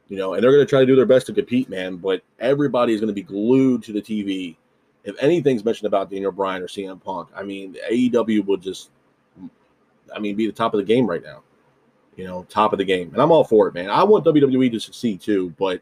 You 0.07 0.17
know, 0.17 0.33
and 0.33 0.43
they're 0.43 0.51
going 0.51 0.65
to 0.65 0.69
try 0.69 0.81
to 0.81 0.85
do 0.85 0.95
their 0.95 1.05
best 1.05 1.27
to 1.27 1.33
compete, 1.33 1.69
man. 1.69 1.97
But 1.97 2.21
everybody 2.39 2.93
is 2.93 3.01
going 3.01 3.07
to 3.07 3.13
be 3.13 3.23
glued 3.23 3.83
to 3.83 3.93
the 3.93 4.01
TV. 4.01 4.55
If 5.03 5.15
anything's 5.21 5.65
mentioned 5.65 5.87
about 5.87 6.09
Daniel 6.09 6.31
Bryan 6.31 6.61
or 6.61 6.67
CM 6.67 7.03
Punk, 7.03 7.29
I 7.35 7.43
mean, 7.43 7.75
AEW 7.89 8.45
will 8.45 8.57
just, 8.57 8.91
I 10.15 10.19
mean, 10.19 10.35
be 10.35 10.45
the 10.45 10.53
top 10.53 10.73
of 10.73 10.79
the 10.79 10.83
game 10.83 11.07
right 11.07 11.23
now 11.23 11.41
you 12.15 12.23
know, 12.25 12.45
top 12.49 12.71
of 12.73 12.79
the 12.79 12.85
game. 12.85 13.09
And 13.11 13.21
I'm 13.21 13.31
all 13.31 13.43
for 13.43 13.67
it, 13.67 13.73
man. 13.73 13.89
I 13.89 14.03
want 14.03 14.25
WWE 14.25 14.71
to 14.71 14.79
succeed 14.79 15.21
too, 15.21 15.53
but 15.57 15.81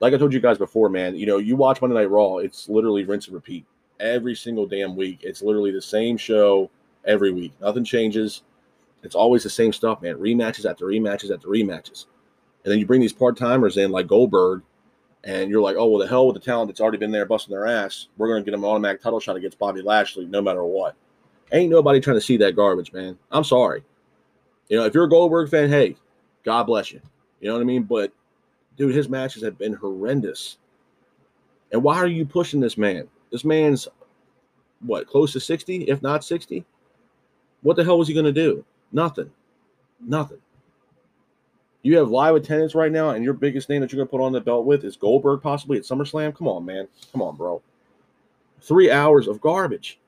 like 0.00 0.12
I 0.12 0.18
told 0.18 0.32
you 0.32 0.40
guys 0.40 0.58
before, 0.58 0.88
man, 0.88 1.14
you 1.14 1.26
know, 1.26 1.38
you 1.38 1.56
watch 1.56 1.80
Monday 1.80 1.94
Night 1.94 2.10
Raw, 2.10 2.38
it's 2.38 2.68
literally 2.68 3.04
rinse 3.04 3.26
and 3.26 3.34
repeat. 3.34 3.64
every 4.00 4.34
single 4.34 4.66
damn 4.66 4.96
week. 4.96 5.20
It's 5.22 5.42
literally 5.42 5.70
the 5.70 5.82
same 5.82 6.16
show 6.16 6.70
every 7.04 7.32
week. 7.32 7.52
Nothing 7.60 7.84
changes. 7.84 8.42
It's 9.02 9.14
always 9.14 9.42
the 9.42 9.50
same 9.50 9.72
stuff, 9.72 10.02
man. 10.02 10.16
Rematches 10.16 10.68
after 10.68 10.86
rematches 10.86 11.32
after 11.32 11.48
rematches. 11.48 12.06
And 12.64 12.72
then 12.72 12.78
you 12.78 12.86
bring 12.86 13.00
these 13.00 13.12
part 13.12 13.36
timers 13.36 13.76
in 13.76 13.90
like 13.90 14.06
Goldberg, 14.06 14.62
and 15.22 15.50
you're 15.50 15.62
like, 15.62 15.76
oh, 15.76 15.86
well, 15.86 16.00
the 16.00 16.08
hell 16.08 16.26
with 16.26 16.34
the 16.34 16.40
talent 16.40 16.68
that's 16.68 16.80
already 16.80 16.98
been 16.98 17.10
there 17.10 17.26
busting 17.26 17.54
their 17.54 17.66
ass. 17.66 18.08
We're 18.16 18.28
going 18.28 18.42
to 18.42 18.44
get 18.44 18.52
them 18.52 18.64
an 18.64 18.70
automatic 18.70 19.02
title 19.02 19.20
shot 19.20 19.36
against 19.36 19.58
Bobby 19.58 19.80
Lashley 19.80 20.26
no 20.26 20.42
matter 20.42 20.64
what. 20.64 20.96
Ain't 21.52 21.70
nobody 21.70 22.00
trying 22.00 22.16
to 22.16 22.22
see 22.22 22.36
that 22.38 22.56
garbage, 22.56 22.92
man. 22.92 23.18
I'm 23.30 23.44
sorry. 23.44 23.84
You 24.68 24.78
know, 24.78 24.84
if 24.84 24.94
you're 24.94 25.04
a 25.04 25.08
Goldberg 25.08 25.50
fan, 25.50 25.68
hey, 25.68 25.96
God 26.42 26.64
bless 26.64 26.92
you. 26.92 27.00
You 27.40 27.48
know 27.48 27.54
what 27.54 27.62
I 27.62 27.64
mean? 27.64 27.84
But, 27.84 28.12
dude, 28.76 28.94
his 28.94 29.08
matches 29.08 29.42
have 29.42 29.58
been 29.58 29.74
horrendous. 29.74 30.58
And 31.72 31.82
why 31.82 31.96
are 31.96 32.06
you 32.06 32.24
pushing 32.24 32.60
this 32.60 32.78
man? 32.78 33.08
This 33.30 33.44
man's, 33.44 33.88
what, 34.80 35.06
close 35.06 35.32
to 35.32 35.40
60, 35.40 35.84
if 35.84 36.02
not 36.02 36.24
60? 36.24 36.64
What 37.62 37.76
the 37.76 37.84
hell 37.84 37.98
was 37.98 38.08
he 38.08 38.14
going 38.14 38.26
to 38.26 38.32
do? 38.32 38.64
Nothing. 38.92 39.30
Nothing. 40.00 40.38
You 41.84 41.98
have 41.98 42.10
live 42.10 42.34
attendance 42.34 42.74
right 42.74 42.90
now, 42.90 43.10
and 43.10 43.22
your 43.22 43.34
biggest 43.34 43.68
name 43.68 43.82
that 43.82 43.92
you're 43.92 43.98
going 43.98 44.08
to 44.08 44.10
put 44.10 44.22
on 44.24 44.32
the 44.32 44.40
belt 44.40 44.64
with 44.64 44.84
is 44.84 44.96
Goldberg, 44.96 45.42
possibly 45.42 45.76
at 45.76 45.84
SummerSlam. 45.84 46.34
Come 46.34 46.48
on, 46.48 46.64
man. 46.64 46.88
Come 47.12 47.20
on, 47.20 47.36
bro. 47.36 47.60
Three 48.62 48.90
hours 48.90 49.28
of 49.28 49.38
garbage. 49.42 50.00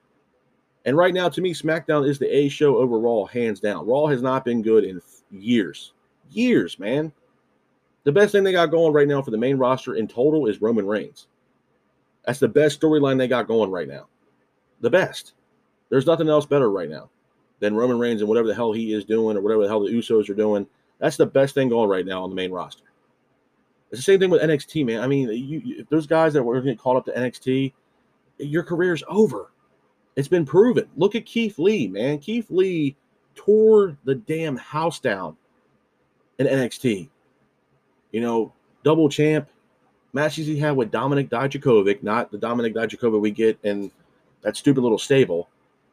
And 0.86 0.96
right 0.96 1.12
now, 1.12 1.28
to 1.28 1.42
me, 1.42 1.52
SmackDown 1.52 2.08
is 2.08 2.18
the 2.18 2.34
A 2.34 2.48
show 2.48 2.78
over 2.78 2.98
Raw, 2.98 3.26
hands 3.26 3.60
down. 3.60 3.86
Raw 3.86 4.06
has 4.06 4.22
not 4.22 4.42
been 4.42 4.62
good 4.62 4.84
in 4.84 5.02
years. 5.30 5.92
Years, 6.30 6.78
man. 6.78 7.12
The 8.04 8.12
best 8.12 8.32
thing 8.32 8.42
they 8.42 8.52
got 8.52 8.70
going 8.70 8.94
right 8.94 9.06
now 9.06 9.20
for 9.20 9.30
the 9.30 9.36
main 9.36 9.58
roster 9.58 9.96
in 9.96 10.08
total 10.08 10.46
is 10.46 10.62
Roman 10.62 10.86
Reigns. 10.86 11.26
That's 12.24 12.38
the 12.38 12.48
best 12.48 12.80
storyline 12.80 13.18
they 13.18 13.28
got 13.28 13.48
going 13.48 13.70
right 13.70 13.88
now. 13.88 14.06
The 14.80 14.90
best. 14.90 15.34
There's 15.90 16.06
nothing 16.06 16.28
else 16.28 16.46
better 16.46 16.70
right 16.70 16.88
now 16.88 17.10
than 17.60 17.76
Roman 17.76 17.98
Reigns 17.98 18.22
and 18.22 18.28
whatever 18.28 18.48
the 18.48 18.54
hell 18.54 18.72
he 18.72 18.94
is 18.94 19.04
doing 19.04 19.36
or 19.36 19.42
whatever 19.42 19.62
the 19.62 19.68
hell 19.68 19.84
the 19.84 19.90
Usos 19.90 20.30
are 20.30 20.34
doing. 20.34 20.66
That's 20.98 21.16
the 21.16 21.26
best 21.26 21.54
thing 21.54 21.68
going 21.68 21.88
right 21.88 22.06
now 22.06 22.22
on 22.22 22.30
the 22.30 22.36
main 22.36 22.50
roster. 22.50 22.84
It's 23.90 24.00
the 24.00 24.12
same 24.12 24.18
thing 24.18 24.30
with 24.30 24.42
NXT, 24.42 24.86
man. 24.86 25.00
I 25.00 25.06
mean, 25.06 25.28
you, 25.28 25.62
you, 25.64 25.86
those 25.90 26.06
guys 26.06 26.32
that 26.32 26.42
were 26.42 26.54
going 26.54 26.66
to 26.66 26.72
get 26.72 26.78
called 26.78 26.96
up 26.96 27.04
to 27.06 27.12
NXT, 27.12 27.72
your 28.38 28.62
career's 28.62 29.02
over. 29.08 29.52
It's 30.16 30.28
been 30.28 30.46
proven. 30.46 30.88
Look 30.96 31.14
at 31.14 31.26
Keith 31.26 31.58
Lee, 31.58 31.86
man. 31.86 32.18
Keith 32.18 32.46
Lee 32.50 32.96
tore 33.34 33.96
the 34.04 34.14
damn 34.14 34.56
house 34.56 34.98
down 34.98 35.36
in 36.38 36.46
NXT. 36.46 37.08
You 38.12 38.20
know, 38.20 38.52
double 38.82 39.08
champ 39.08 39.48
matches 40.12 40.46
he 40.46 40.58
had 40.58 40.74
with 40.74 40.90
Dominik 40.90 41.28
Dijakovic, 41.28 42.02
not 42.02 42.32
the 42.32 42.38
Dominik 42.38 42.74
Dijakovic 42.74 43.20
we 43.20 43.30
get 43.30 43.58
in 43.62 43.90
that 44.40 44.56
stupid 44.56 44.80
little 44.80 44.98
stable. 44.98 45.48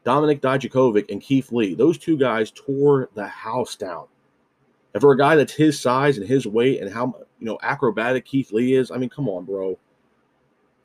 Dominik 0.06 0.40
Dijakovic 0.40 1.12
and 1.12 1.22
Keith 1.22 1.52
Lee, 1.52 1.76
those 1.76 1.98
two 1.98 2.18
guys 2.18 2.52
tore 2.52 3.10
the 3.14 3.28
house 3.28 3.76
down. 3.76 4.08
And 4.94 5.02
for 5.02 5.12
a 5.12 5.18
guy 5.18 5.36
that's 5.36 5.54
his 5.54 5.80
size 5.80 6.18
and 6.18 6.28
his 6.28 6.46
weight 6.46 6.82
and 6.82 6.92
how 6.92 7.16
you 7.40 7.46
know 7.46 7.58
acrobatic 7.62 8.26
Keith 8.26 8.52
Lee 8.52 8.76
is, 8.76 8.92
I 8.92 8.98
mean, 8.98 9.10
come 9.10 9.28
on, 9.28 9.46
bro. 9.46 9.78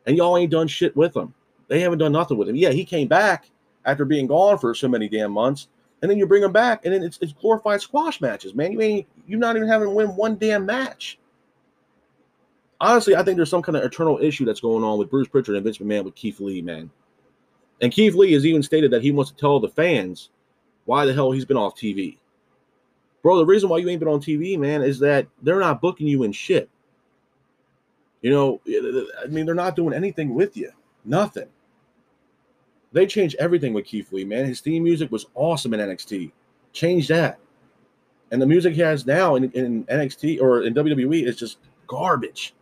And 0.06 0.16
y'all 0.16 0.38
ain't 0.38 0.50
done 0.50 0.68
shit 0.68 0.96
with 0.96 1.14
him. 1.14 1.34
They 1.68 1.80
haven't 1.80 1.98
done 1.98 2.12
nothing 2.12 2.38
with 2.38 2.48
him. 2.48 2.56
Yeah, 2.56 2.70
he 2.70 2.84
came 2.84 3.08
back 3.08 3.50
after 3.84 4.04
being 4.04 4.26
gone 4.26 4.58
for 4.58 4.74
so 4.74 4.88
many 4.88 5.08
damn 5.08 5.32
months, 5.32 5.68
and 6.00 6.10
then 6.10 6.18
you 6.18 6.26
bring 6.26 6.42
him 6.42 6.52
back, 6.52 6.84
and 6.84 6.94
then 6.94 7.02
it's, 7.02 7.18
it's 7.20 7.32
glorified 7.34 7.82
squash 7.82 8.20
matches, 8.20 8.54
man. 8.54 8.72
You 8.72 8.80
ain't 8.80 9.06
you're 9.26 9.38
not 9.38 9.56
even 9.56 9.68
having 9.68 9.88
to 9.88 9.94
win 9.94 10.16
one 10.16 10.36
damn 10.36 10.64
match. 10.64 11.18
Honestly, 12.80 13.16
I 13.16 13.22
think 13.22 13.36
there's 13.36 13.50
some 13.50 13.62
kind 13.62 13.76
of 13.76 13.82
eternal 13.82 14.18
issue 14.18 14.44
that's 14.44 14.60
going 14.60 14.84
on 14.84 14.98
with 14.98 15.10
Bruce 15.10 15.28
Pritchard 15.28 15.56
and 15.56 15.64
Vince 15.64 15.78
McMahon 15.78 16.04
with 16.04 16.14
Keith 16.14 16.40
Lee, 16.40 16.62
man. 16.62 16.90
And 17.80 17.92
Keith 17.92 18.14
Lee 18.14 18.32
has 18.32 18.46
even 18.46 18.62
stated 18.62 18.90
that 18.92 19.02
he 19.02 19.10
wants 19.10 19.32
to 19.32 19.36
tell 19.36 19.60
the 19.60 19.68
fans 19.68 20.30
why 20.84 21.04
the 21.04 21.12
hell 21.12 21.32
he's 21.32 21.44
been 21.44 21.56
off 21.56 21.76
TV. 21.76 22.18
Bro, 23.22 23.38
the 23.38 23.46
reason 23.46 23.68
why 23.68 23.78
you 23.78 23.88
ain't 23.88 24.00
been 24.00 24.08
on 24.08 24.20
TV, 24.20 24.58
man, 24.58 24.82
is 24.82 24.98
that 25.00 25.26
they're 25.42 25.60
not 25.60 25.80
booking 25.80 26.06
you 26.06 26.22
in 26.22 26.32
shit. 26.32 26.68
You 28.22 28.30
know, 28.30 28.60
I 29.22 29.26
mean, 29.28 29.46
they're 29.46 29.54
not 29.54 29.76
doing 29.76 29.94
anything 29.94 30.34
with 30.34 30.56
you. 30.56 30.70
Nothing. 31.04 31.48
They 32.92 33.06
changed 33.06 33.36
everything 33.38 33.74
with 33.74 33.84
Keith 33.84 34.12
Lee, 34.12 34.24
man. 34.24 34.46
His 34.46 34.60
theme 34.60 34.82
music 34.82 35.10
was 35.12 35.26
awesome 35.34 35.74
in 35.74 35.80
NXT. 35.80 36.32
Change 36.72 37.08
that. 37.08 37.38
And 38.30 38.40
the 38.40 38.46
music 38.46 38.74
he 38.74 38.80
has 38.80 39.06
now 39.06 39.36
in, 39.36 39.50
in 39.52 39.84
NXT 39.84 40.40
or 40.40 40.62
in 40.62 40.74
WWE 40.74 41.26
is 41.26 41.36
just 41.36 41.58
garbage. 41.86 42.54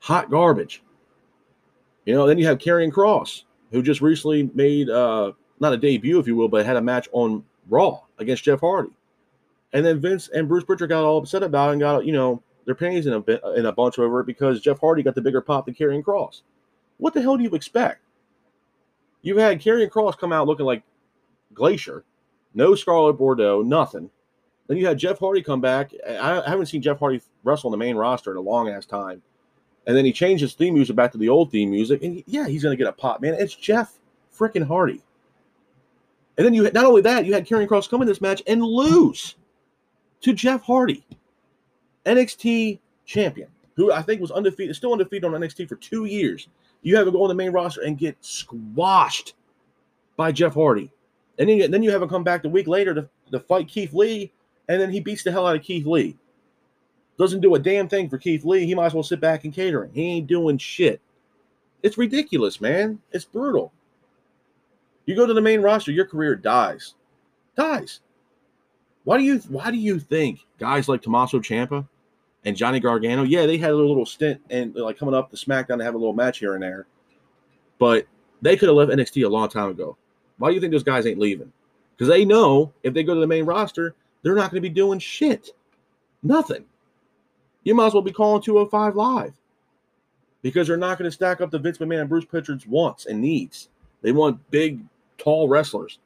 Hot 0.00 0.30
garbage. 0.30 0.82
You 2.04 2.14
know, 2.14 2.26
then 2.26 2.38
you 2.38 2.46
have 2.46 2.58
Karrion 2.58 2.92
Kross, 2.92 3.44
who 3.72 3.82
just 3.82 4.00
recently 4.00 4.50
made 4.54 4.88
uh 4.88 5.32
not 5.60 5.72
a 5.72 5.76
debut, 5.76 6.18
if 6.18 6.26
you 6.26 6.36
will, 6.36 6.48
but 6.48 6.64
had 6.64 6.76
a 6.76 6.80
match 6.82 7.08
on 7.12 7.44
Raw 7.68 8.00
against 8.18 8.44
Jeff 8.44 8.60
Hardy. 8.60 8.90
And 9.72 9.84
then 9.84 10.00
Vince 10.00 10.28
and 10.28 10.48
Bruce 10.48 10.64
Pritchard 10.64 10.88
got 10.88 11.04
all 11.04 11.18
upset 11.18 11.42
about 11.42 11.70
it 11.70 11.72
and 11.72 11.80
got, 11.80 12.06
you 12.06 12.12
know, 12.12 12.42
their 12.64 12.74
panties 12.74 13.06
in 13.06 13.14
a 13.14 13.20
bit 13.20 13.40
in 13.56 13.66
a 13.66 13.72
bunch 13.72 13.98
over 13.98 14.20
it 14.20 14.26
because 14.26 14.60
Jeff 14.60 14.78
Hardy 14.78 15.02
got 15.02 15.14
the 15.14 15.22
bigger 15.22 15.40
pop 15.40 15.66
than 15.66 15.74
Karrion 15.74 16.02
Kross. 16.02 16.42
What 16.98 17.14
the 17.14 17.22
hell 17.22 17.36
do 17.36 17.42
you 17.42 17.50
expect? 17.50 18.02
You've 19.22 19.38
had 19.38 19.60
Karrion 19.60 19.90
Kross 19.90 20.18
come 20.18 20.32
out 20.32 20.46
looking 20.46 20.66
like 20.66 20.82
Glacier, 21.54 22.04
no 22.54 22.74
Scarlett 22.74 23.18
Bordeaux, 23.18 23.62
nothing. 23.62 24.10
Then 24.66 24.76
you 24.76 24.86
had 24.86 24.98
Jeff 24.98 25.18
Hardy 25.18 25.42
come 25.42 25.60
back. 25.60 25.92
I, 26.06 26.42
haven't 26.46 26.66
seen 26.66 26.82
Jeff 26.82 26.98
Hardy 26.98 27.22
wrestle 27.42 27.68
on 27.68 27.72
the 27.72 27.82
main 27.82 27.96
roster 27.96 28.30
in 28.30 28.36
a 28.36 28.42
long 28.42 28.68
ass 28.68 28.84
time. 28.84 29.22
And 29.86 29.96
then 29.96 30.04
he 30.04 30.12
changed 30.12 30.42
his 30.42 30.52
theme 30.52 30.74
music 30.74 30.94
back 30.94 31.12
to 31.12 31.18
the 31.18 31.30
old 31.30 31.50
theme 31.50 31.70
music. 31.70 32.02
And 32.02 32.22
yeah, 32.26 32.46
he's 32.46 32.62
going 32.62 32.76
to 32.76 32.82
get 32.82 32.88
a 32.88 32.92
pop, 32.92 33.22
man. 33.22 33.32
It's 33.32 33.54
Jeff 33.54 33.98
freaking 34.36 34.66
Hardy. 34.66 35.02
And 36.36 36.44
then 36.44 36.52
you 36.52 36.70
not 36.70 36.84
only 36.84 37.00
that, 37.02 37.24
you 37.24 37.32
had 37.32 37.46
Karrion 37.46 37.66
Kross 37.66 37.88
come 37.88 38.02
in 38.02 38.06
this 38.06 38.20
match 38.20 38.42
and 38.46 38.62
lose 38.62 39.36
to 40.20 40.32
Jeff 40.32 40.62
Hardy, 40.62 41.04
NXT 42.06 42.78
champion, 43.04 43.48
who 43.76 43.92
I 43.92 44.02
think 44.02 44.20
was 44.20 44.30
undefeated, 44.30 44.74
still 44.76 44.92
undefeated 44.92 45.24
on 45.24 45.40
NXT 45.40 45.68
for 45.68 45.76
two 45.76 46.04
years. 46.06 46.48
You 46.82 46.96
have 46.96 47.06
him 47.06 47.14
go 47.14 47.22
on 47.22 47.28
the 47.28 47.34
main 47.34 47.52
roster 47.52 47.82
and 47.82 47.98
get 47.98 48.16
squashed 48.20 49.34
by 50.16 50.32
Jeff 50.32 50.54
Hardy. 50.54 50.90
And 51.38 51.48
then 51.48 51.70
then 51.70 51.82
you 51.82 51.90
have 51.90 52.02
him 52.02 52.08
come 52.08 52.24
back 52.24 52.42
the 52.42 52.48
week 52.48 52.66
later 52.66 52.94
to, 52.94 53.08
to 53.30 53.40
fight 53.40 53.68
Keith 53.68 53.92
Lee, 53.92 54.32
and 54.68 54.80
then 54.80 54.90
he 54.90 55.00
beats 55.00 55.22
the 55.22 55.30
hell 55.30 55.46
out 55.46 55.56
of 55.56 55.62
Keith 55.62 55.86
Lee. 55.86 56.16
Doesn't 57.18 57.40
do 57.40 57.54
a 57.54 57.58
damn 57.58 57.88
thing 57.88 58.08
for 58.08 58.18
Keith 58.18 58.44
Lee. 58.44 58.66
He 58.66 58.74
might 58.74 58.86
as 58.86 58.94
well 58.94 59.02
sit 59.02 59.20
back 59.20 59.44
in 59.44 59.50
catering. 59.50 59.90
He 59.92 60.02
ain't 60.02 60.26
doing 60.26 60.58
shit. 60.58 61.00
It's 61.82 61.98
ridiculous, 61.98 62.60
man. 62.60 63.00
It's 63.12 63.24
brutal. 63.24 63.72
You 65.06 65.16
go 65.16 65.26
to 65.26 65.34
the 65.34 65.40
main 65.40 65.60
roster, 65.60 65.90
your 65.90 66.04
career 66.04 66.36
dies. 66.36 66.94
Dies. 67.56 68.00
Why 69.08 69.16
do 69.16 69.24
you 69.24 69.38
why 69.48 69.70
do 69.70 69.78
you 69.78 69.98
think 69.98 70.44
guys 70.58 70.86
like 70.86 71.00
Tommaso 71.00 71.38
Ciampa 71.38 71.88
and 72.44 72.54
Johnny 72.54 72.78
Gargano, 72.78 73.22
yeah, 73.22 73.46
they 73.46 73.56
had 73.56 73.70
a 73.70 73.74
little 73.74 74.04
stint 74.04 74.38
and 74.50 74.74
like 74.74 74.98
coming 74.98 75.14
up 75.14 75.30
the 75.30 75.36
SmackDown 75.38 75.78
to 75.78 75.84
have 75.84 75.94
a 75.94 75.98
little 75.98 76.12
match 76.12 76.40
here 76.40 76.52
and 76.52 76.62
there, 76.62 76.86
but 77.78 78.06
they 78.42 78.54
could 78.54 78.68
have 78.68 78.76
left 78.76 78.92
NXT 78.92 79.24
a 79.24 79.28
long 79.30 79.48
time 79.48 79.70
ago. 79.70 79.96
Why 80.36 80.50
do 80.50 80.56
you 80.56 80.60
think 80.60 80.72
those 80.72 80.82
guys 80.82 81.06
ain't 81.06 81.18
leaving? 81.18 81.50
Because 81.96 82.12
they 82.12 82.26
know 82.26 82.70
if 82.82 82.92
they 82.92 83.02
go 83.02 83.14
to 83.14 83.20
the 83.20 83.26
main 83.26 83.46
roster, 83.46 83.94
they're 84.22 84.34
not 84.34 84.50
going 84.50 84.62
to 84.62 84.68
be 84.68 84.74
doing 84.74 84.98
shit. 84.98 85.52
Nothing. 86.22 86.66
You 87.64 87.74
might 87.74 87.86
as 87.86 87.94
well 87.94 88.02
be 88.02 88.12
calling 88.12 88.42
205 88.42 88.94
live 88.94 89.32
because 90.42 90.68
they're 90.68 90.76
not 90.76 90.98
going 90.98 91.10
to 91.10 91.14
stack 91.14 91.40
up 91.40 91.50
the 91.50 91.58
Vince 91.58 91.78
McMahon 91.78 92.00
and 92.00 92.10
Bruce 92.10 92.26
Pritchard's 92.26 92.66
wants 92.66 93.06
and 93.06 93.22
needs. 93.22 93.70
They 94.02 94.12
want 94.12 94.50
big, 94.50 94.80
tall 95.16 95.48
wrestlers. 95.48 95.98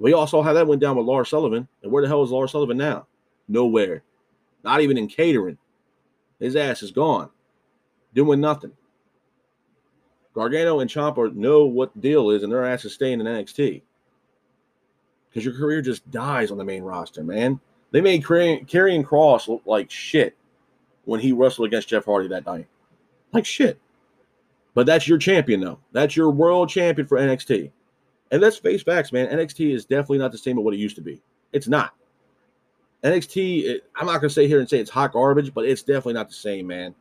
We 0.00 0.14
all 0.14 0.26
saw 0.26 0.42
how 0.42 0.54
that 0.54 0.66
went 0.66 0.80
down 0.80 0.96
with 0.96 1.06
Lars 1.06 1.28
Sullivan. 1.28 1.68
And 1.82 1.92
where 1.92 2.02
the 2.02 2.08
hell 2.08 2.24
is 2.24 2.30
Lars 2.30 2.50
Sullivan 2.50 2.78
now? 2.78 3.06
Nowhere. 3.48 4.02
Not 4.64 4.80
even 4.80 4.98
in 4.98 5.06
catering. 5.06 5.58
His 6.40 6.56
ass 6.56 6.82
is 6.82 6.90
gone. 6.90 7.28
Doing 8.14 8.40
nothing. 8.40 8.72
Gargano 10.34 10.80
and 10.80 10.88
Ciampa 10.88 11.34
know 11.34 11.66
what 11.66 11.92
the 11.94 12.00
deal 12.00 12.30
is, 12.30 12.42
and 12.42 12.50
their 12.50 12.64
ass 12.64 12.84
is 12.84 12.94
staying 12.94 13.20
in 13.20 13.26
NXT. 13.26 13.82
Because 15.28 15.44
your 15.44 15.54
career 15.54 15.82
just 15.82 16.10
dies 16.10 16.50
on 16.50 16.58
the 16.58 16.64
main 16.64 16.82
roster, 16.82 17.22
man. 17.22 17.60
They 17.90 18.00
made 18.00 18.22
Karrion 18.22 19.04
Kross 19.04 19.48
look 19.48 19.62
like 19.66 19.90
shit 19.90 20.36
when 21.04 21.20
he 21.20 21.32
wrestled 21.32 21.66
against 21.66 21.88
Jeff 21.88 22.06
Hardy 22.06 22.28
that 22.28 22.46
night. 22.46 22.68
Like 23.32 23.44
shit. 23.44 23.78
But 24.72 24.86
that's 24.86 25.06
your 25.06 25.18
champion, 25.18 25.60
though. 25.60 25.80
That's 25.92 26.16
your 26.16 26.30
world 26.30 26.68
champion 26.68 27.06
for 27.06 27.18
NXT. 27.18 27.70
And 28.30 28.40
let's 28.40 28.58
face 28.58 28.82
facts, 28.82 29.12
man. 29.12 29.28
NXT 29.28 29.74
is 29.74 29.84
definitely 29.84 30.18
not 30.18 30.32
the 30.32 30.38
same 30.38 30.58
as 30.58 30.64
what 30.64 30.74
it 30.74 30.78
used 30.78 30.96
to 30.96 31.02
be. 31.02 31.20
It's 31.52 31.68
not. 31.68 31.94
NXT, 33.02 33.64
it, 33.64 33.84
I'm 33.96 34.06
not 34.06 34.20
going 34.20 34.28
to 34.28 34.34
say 34.34 34.46
here 34.46 34.60
and 34.60 34.68
say 34.68 34.78
it's 34.78 34.90
hot 34.90 35.12
garbage, 35.12 35.52
but 35.54 35.64
it's 35.64 35.82
definitely 35.82 36.14
not 36.14 36.28
the 36.28 36.34
same, 36.34 36.66
man. 36.66 36.94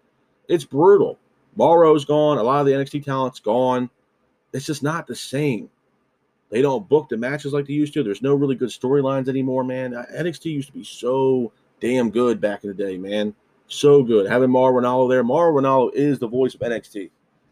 It's 0.47 0.63
brutal. 0.63 1.19
Mauro's 1.55 2.05
gone. 2.05 2.37
A 2.37 2.43
lot 2.43 2.61
of 2.61 2.65
the 2.65 2.71
NXT 2.71 3.03
talent's 3.03 3.39
gone. 3.39 3.89
It's 4.53 4.65
just 4.65 4.81
not 4.81 5.07
the 5.07 5.15
same. 5.15 5.69
They 6.49 6.61
don't 6.61 6.87
book 6.89 7.09
the 7.09 7.17
matches 7.17 7.53
like 7.53 7.67
they 7.67 7.73
used 7.73 7.93
to. 7.93 8.03
There's 8.03 8.21
no 8.21 8.33
really 8.33 8.55
good 8.55 8.69
storylines 8.69 9.27
anymore, 9.27 9.63
man. 9.63 9.93
Uh, 9.93 10.05
NXT 10.15 10.45
used 10.45 10.69
to 10.69 10.73
be 10.73 10.83
so 10.83 11.51
damn 11.79 12.09
good 12.09 12.41
back 12.41 12.63
in 12.63 12.69
the 12.69 12.75
day, 12.75 12.97
man. 12.97 13.35
So 13.67 14.01
good. 14.01 14.25
Having 14.25 14.49
Mauro 14.49 14.81
Ranallo 14.81 15.09
there. 15.09 15.23
Mauro 15.23 15.61
Ranallo 15.61 15.93
is 15.93 16.17
the 16.17 16.27
voice 16.27 16.55
of 16.55 16.61
NXT. 16.61 17.11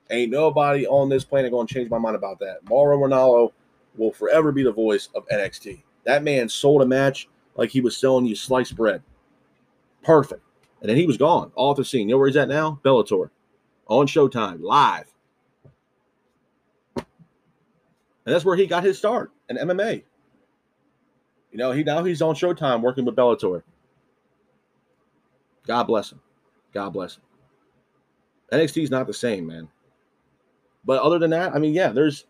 Ain't 0.10 0.31
nobody 0.31 0.88
on 0.88 1.10
this 1.10 1.24
planet 1.24 1.51
going 1.51 1.67
to 1.67 1.74
change 1.74 1.89
my 1.91 2.00
mind 2.00 2.15
about 2.15 2.39
that. 2.39 2.67
Mauro 2.67 2.98
Ranallo 2.98 3.51
will 3.98 4.12
forever 4.12 4.51
be 4.51 4.63
the 4.63 4.72
voice 4.72 5.10
of 5.16 5.27
NXT. 5.27 5.84
That 6.06 6.24
man 6.24 6.48
sold 6.48 6.82
a 6.82 6.86
match 6.86 7.27
like 7.56 7.70
he 7.70 7.82
was 7.82 7.98
selling 7.98 8.25
you 8.25 8.36
sliced 8.36 8.75
bread. 8.75 9.01
Perfect. 10.04 10.42
And 10.82 10.89
then 10.89 10.98
he 10.98 11.08
was 11.08 11.18
gone 11.18 11.51
off 11.56 11.77
the 11.77 11.86
scene. 11.86 12.08
You 12.08 12.16
know 12.16 12.20
where 12.20 12.27
he's 12.27 12.38
at 12.38 12.48
now? 12.48 12.80
Bellator 12.84 13.30
on 13.88 14.08
Showtime 14.08 14.62
live. 14.62 15.12
And 16.96 17.06
that's 18.36 18.46
where 18.46 18.56
he 18.56 18.68
got 18.68 18.84
his 18.84 18.98
start 18.98 19.32
in 19.50 19.58
MMA. 19.58 20.04
You 21.51 21.58
know, 21.58 21.72
he 21.72 21.84
now 21.84 22.04
he's 22.04 22.22
on 22.22 22.36
Showtime 22.36 22.82
working 22.82 23.06
with 23.06 23.16
Bellator. 23.16 23.63
God 25.66 25.84
bless 25.84 26.12
him. 26.12 26.20
God 26.74 26.92
bless 26.92 27.18
him. 27.18 27.24
NXT 28.51 28.84
is 28.84 28.92
not 28.92 29.08
the 29.08 29.13
same, 29.13 29.48
man. 29.48 29.68
But 30.86 31.01
other 31.01 31.20
than 31.20 31.32
that, 31.32 31.54
I 31.54 31.60
mean, 31.60 31.74
yeah, 31.74 31.89
there's 31.89 32.25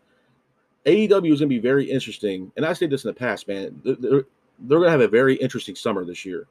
AEW 0.88 1.32
is 1.32 1.40
going 1.40 1.48
to 1.50 1.54
be 1.54 1.58
very 1.58 1.84
interesting. 1.84 2.50
And 2.56 2.64
I 2.64 2.72
said 2.72 2.88
this 2.88 3.04
in 3.04 3.08
the 3.08 3.14
past, 3.14 3.46
man. 3.46 3.80
They're, 3.84 3.94
they're, 4.58 4.78
going 4.78 4.84
to 4.84 4.90
have 4.90 5.02
a 5.02 5.08
very 5.08 5.36
interesting 5.36 5.74
summer 5.74 6.04
this 6.04 6.24
year. 6.24 6.46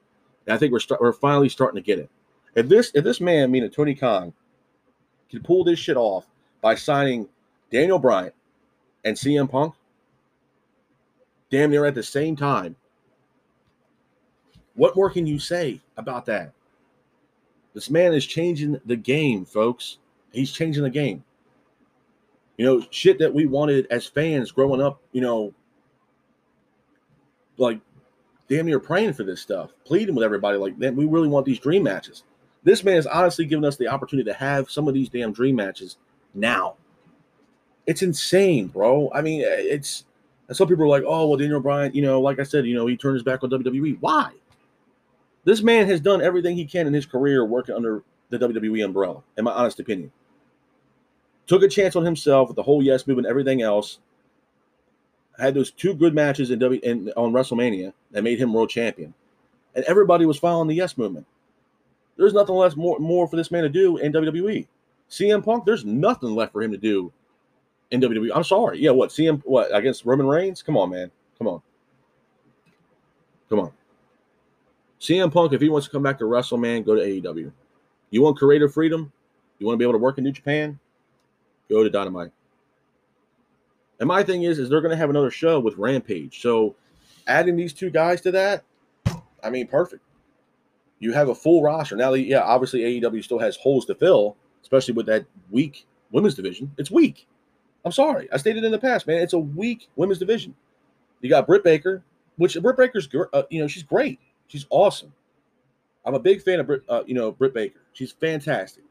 And 0.46 0.54
I 0.54 0.60
think 0.60 0.72
we're 0.72 0.80
start, 0.80 1.02
we're 1.02 1.12
finally 1.12 1.50
starting 1.50 1.82
to 1.82 1.86
get 1.86 1.98
it. 1.98 2.10
If 2.54 2.70
this 2.70 2.92
if 2.94 3.04
this 3.04 3.20
man, 3.20 3.52
meaning 3.52 3.70
Tony 3.72 3.96
Khan, 3.96 4.34
can 5.30 5.42
pull 5.42 5.64
this 5.64 5.80
shit 5.80 5.98
off 5.98 6.28
by 6.62 6.76
signing 6.76 7.28
Daniel 7.72 7.98
Bryan 7.98 8.32
and 9.04 9.18
CM 9.18 9.50
Punk, 9.50 9.74
damn 11.50 11.72
near 11.72 11.86
at 11.86 11.96
the 11.96 12.04
same 12.04 12.36
time. 12.36 12.76
What 14.76 14.96
more 14.96 15.10
can 15.10 15.26
you 15.26 15.40
say 15.40 15.82
about 15.98 16.28
that? 16.28 16.54
This 17.74 17.90
man 17.90 18.14
is 18.14 18.26
changing 18.26 18.80
the 18.86 18.96
game, 18.96 19.46
folks. 19.46 19.98
He's 20.32 20.52
changing 20.52 20.84
the 20.84 20.90
game. 20.92 21.24
You 22.58 22.66
know, 22.66 22.86
shit 22.90 23.20
that 23.20 23.34
we 23.34 23.46
wanted 23.46 23.88
as 23.92 24.06
fans 24.06 24.52
growing 24.52 24.82
up, 24.82 25.00
you 25.12 25.22
know, 25.22 25.54
like 27.58 27.80
damn 28.50 28.66
near 28.66 28.80
praying 28.80 29.14
for 29.14 29.24
this 29.24 29.42
stuff, 29.42 29.72
pleading 29.84 30.16
with 30.16 30.24
everybody, 30.24 30.58
like, 30.58 30.78
man, 30.78 30.96
we 30.96 31.06
really 31.06 31.28
want 31.28 31.46
these 31.46 31.60
dream 31.60 31.84
matches. 31.84 32.24
This 32.64 32.84
man 32.84 32.98
is 32.98 33.08
honestly 33.08 33.46
giving 33.46 33.66
us 33.66 33.78
the 33.78 33.88
opportunity 33.88 34.30
to 34.30 34.38
have 34.38 34.72
some 34.72 34.88
of 34.88 34.94
these 34.94 35.10
damn 35.10 35.32
dream 35.32 35.56
matches 35.56 35.98
now. 36.34 36.76
It's 37.86 38.02
insane, 38.02 38.68
bro. 38.68 39.12
I 39.14 39.22
mean, 39.22 39.42
eh, 39.42 39.46
it's 39.60 40.06
some 40.52 40.68
people 40.68 40.86
are 40.86 40.88
like, 40.88 41.04
oh, 41.06 41.28
well, 41.28 41.38
Daniel 41.38 41.60
Bryan, 41.60 41.94
you 41.94 42.02
know, 42.02 42.22
like 42.22 42.40
I 42.40 42.44
said, 42.44 42.66
you 42.66 42.76
know, 42.76 42.88
he 42.88 42.98
turned 42.98 43.16
his 43.16 43.24
back 43.24 43.44
on 43.44 43.50
WWE. 43.50 43.98
Why? 44.00 44.32
This 45.44 45.62
man 45.62 45.88
has 45.88 46.02
done 46.02 46.22
everything 46.22 46.56
he 46.56 46.66
can 46.66 46.88
in 46.88 46.94
his 46.94 47.06
career 47.06 47.46
working 47.46 47.76
under 47.76 48.04
the 48.30 48.38
WWE 48.38 48.84
umbrella, 48.84 49.24
in 49.38 49.46
my 49.46 49.52
honest 49.52 49.80
opinion. 49.80 50.12
Took 51.48 51.64
a 51.64 51.68
chance 51.68 51.96
on 51.96 52.06
himself 52.06 52.50
with 52.50 52.56
the 52.56 52.64
whole 52.64 52.84
yes 52.84 53.08
movement, 53.08 53.28
everything 53.28 53.62
else. 53.62 54.00
Had 55.40 55.54
those 55.54 55.72
two 55.72 55.94
good 55.94 56.14
matches 56.14 56.52
in 56.52 56.60
W 56.60 56.80
in, 56.84 57.12
on 57.16 57.32
WrestleMania 57.32 57.94
that 58.12 58.24
made 58.24 58.40
him 58.40 58.54
world 58.54 58.70
champion, 58.70 59.14
and 59.76 59.86
everybody 59.86 60.26
was 60.26 60.38
following 60.38 60.68
the 60.68 60.76
yes 60.76 60.98
movement. 60.98 61.26
There's 62.18 62.34
nothing 62.34 62.56
less 62.56 62.76
more 62.76 63.00
more 63.00 63.28
for 63.28 63.36
this 63.36 63.52
man 63.52 63.64
to 63.64 63.70
do 63.70 63.98
in 63.98 64.12
WWE. 64.12 64.68
CM 65.10 65.44
Punk, 65.44 65.64
there's 65.66 65.86
nothing 65.86 66.36
left 66.36 66.52
for 66.52 66.62
him 66.62 66.72
to 66.72 66.78
do 66.78 67.14
in 67.92 68.02
WWE. 68.02 68.32
I'm 68.34 68.44
sorry. 68.44 68.80
Yeah, 68.80 68.92
what 68.92 69.10
CM 69.10 69.42
what 69.46 69.74
against 69.76 70.06
Roman 70.06 70.28
Reigns? 70.28 70.62
Come 70.62 70.76
on, 70.76 70.90
man. 70.90 71.12
Come 71.38 71.48
on. 71.48 71.62
Come 73.50 73.60
on. 73.60 73.72
CM 75.00 75.32
Punk, 75.32 75.54
if 75.54 75.62
he 75.62 75.70
wants 75.70 75.88
to 75.88 75.92
come 75.92 76.04
back 76.04 76.18
to 76.20 76.26
wrestle, 76.26 76.58
man, 76.58 76.84
go 76.84 76.96
to 76.96 77.02
AEW. 77.02 77.52
You 78.10 78.22
want 78.22 78.38
creative 78.38 78.74
freedom? 78.74 79.12
You 79.60 79.68
want 79.68 79.76
to 79.76 79.78
be 79.78 79.86
able 79.86 79.94
to 79.94 80.00
work 80.00 80.18
in 80.18 80.24
New 80.24 80.32
Japan? 80.32 80.80
Go 81.70 81.84
to 81.84 81.90
Dynamite. 81.90 82.32
And 84.00 84.08
my 84.08 84.24
thing 84.24 84.44
is, 84.44 84.60
is 84.60 84.70
they're 84.70 84.82
going 84.82 84.92
to 84.92 84.98
have 84.98 85.10
another 85.10 85.32
show 85.32 85.60
with 85.60 85.78
Rampage. 85.78 86.42
So 86.42 86.76
adding 87.28 87.56
these 87.56 87.74
two 87.74 87.90
guys 87.90 88.22
to 88.22 88.32
that, 88.32 88.64
I 89.44 89.50
mean, 89.50 89.68
perfect. 89.68 90.04
You 91.00 91.14
have 91.14 91.30
a 91.30 91.36
full 91.36 91.62
roster. 91.62 91.96
Now, 91.96 92.14
yeah, 92.14 92.42
obviously 92.42 92.82
AEW 92.82 93.24
still 93.24 93.40
has 93.40 93.56
holes 93.56 93.86
to 93.86 93.96
fill, 93.96 94.36
especially 94.62 94.94
with 94.94 95.06
that 95.08 95.26
weak 95.52 95.86
women's 96.12 96.36
division. 96.36 96.72
It's 96.78 96.92
weak. 96.92 97.28
I'm 97.86 97.92
sorry. 97.92 98.28
I 98.32 98.38
stated 98.38 98.64
in 98.64 98.72
the 98.72 98.80
past, 98.80 99.08
man. 99.08 99.22
It's 99.22 99.34
a 99.34 99.40
weak 99.40 99.90
women's 99.96 100.20
division. 100.20 100.56
You 101.22 101.30
got 101.30 101.48
Britt 101.48 101.64
Baker, 101.64 102.04
which 102.38 102.60
Britt 102.62 102.78
Baker's, 102.78 103.08
uh, 103.34 103.44
you 103.50 103.62
know, 103.62 103.68
she's 103.68 103.84
great. 103.84 104.20
She's 104.48 104.66
awesome. 104.70 105.14
I'm 106.06 106.14
a 106.14 106.20
big 106.20 106.42
fan 106.42 106.60
of 106.60 106.68
Britt, 106.68 106.84
uh, 106.88 107.04
you 107.06 107.14
know, 107.14 107.32
Britt 107.32 107.54
Baker. 107.54 107.82
She's 107.94 108.12
fantastic. 108.12 108.84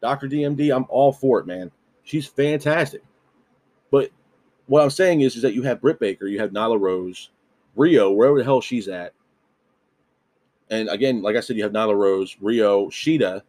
Dr. 0.00 0.28
DMD, 0.28 0.74
I'm 0.74 0.86
all 0.88 1.12
for 1.12 1.38
it, 1.40 1.46
man. 1.46 1.70
She's 2.08 2.26
fantastic. 2.26 3.02
But 3.90 4.10
what 4.66 4.82
I'm 4.82 4.88
saying 4.88 5.20
is, 5.20 5.36
is 5.36 5.42
that 5.42 5.52
you 5.52 5.62
have 5.64 5.82
Britt 5.82 6.00
Baker, 6.00 6.26
you 6.26 6.40
have 6.40 6.52
Nyla 6.52 6.80
Rose, 6.80 7.28
Riho, 7.76 8.16
wherever 8.16 8.38
the 8.38 8.44
hell 8.44 8.62
she's 8.62 8.88
at. 8.88 9.12
And 10.70 10.88
again, 10.88 11.20
like 11.20 11.36
I 11.36 11.40
said, 11.40 11.56
you 11.56 11.64
have 11.64 11.72
Nyla 11.72 11.94
Rose, 11.94 12.34
Riho, 12.42 12.88
Shida. 12.88 13.42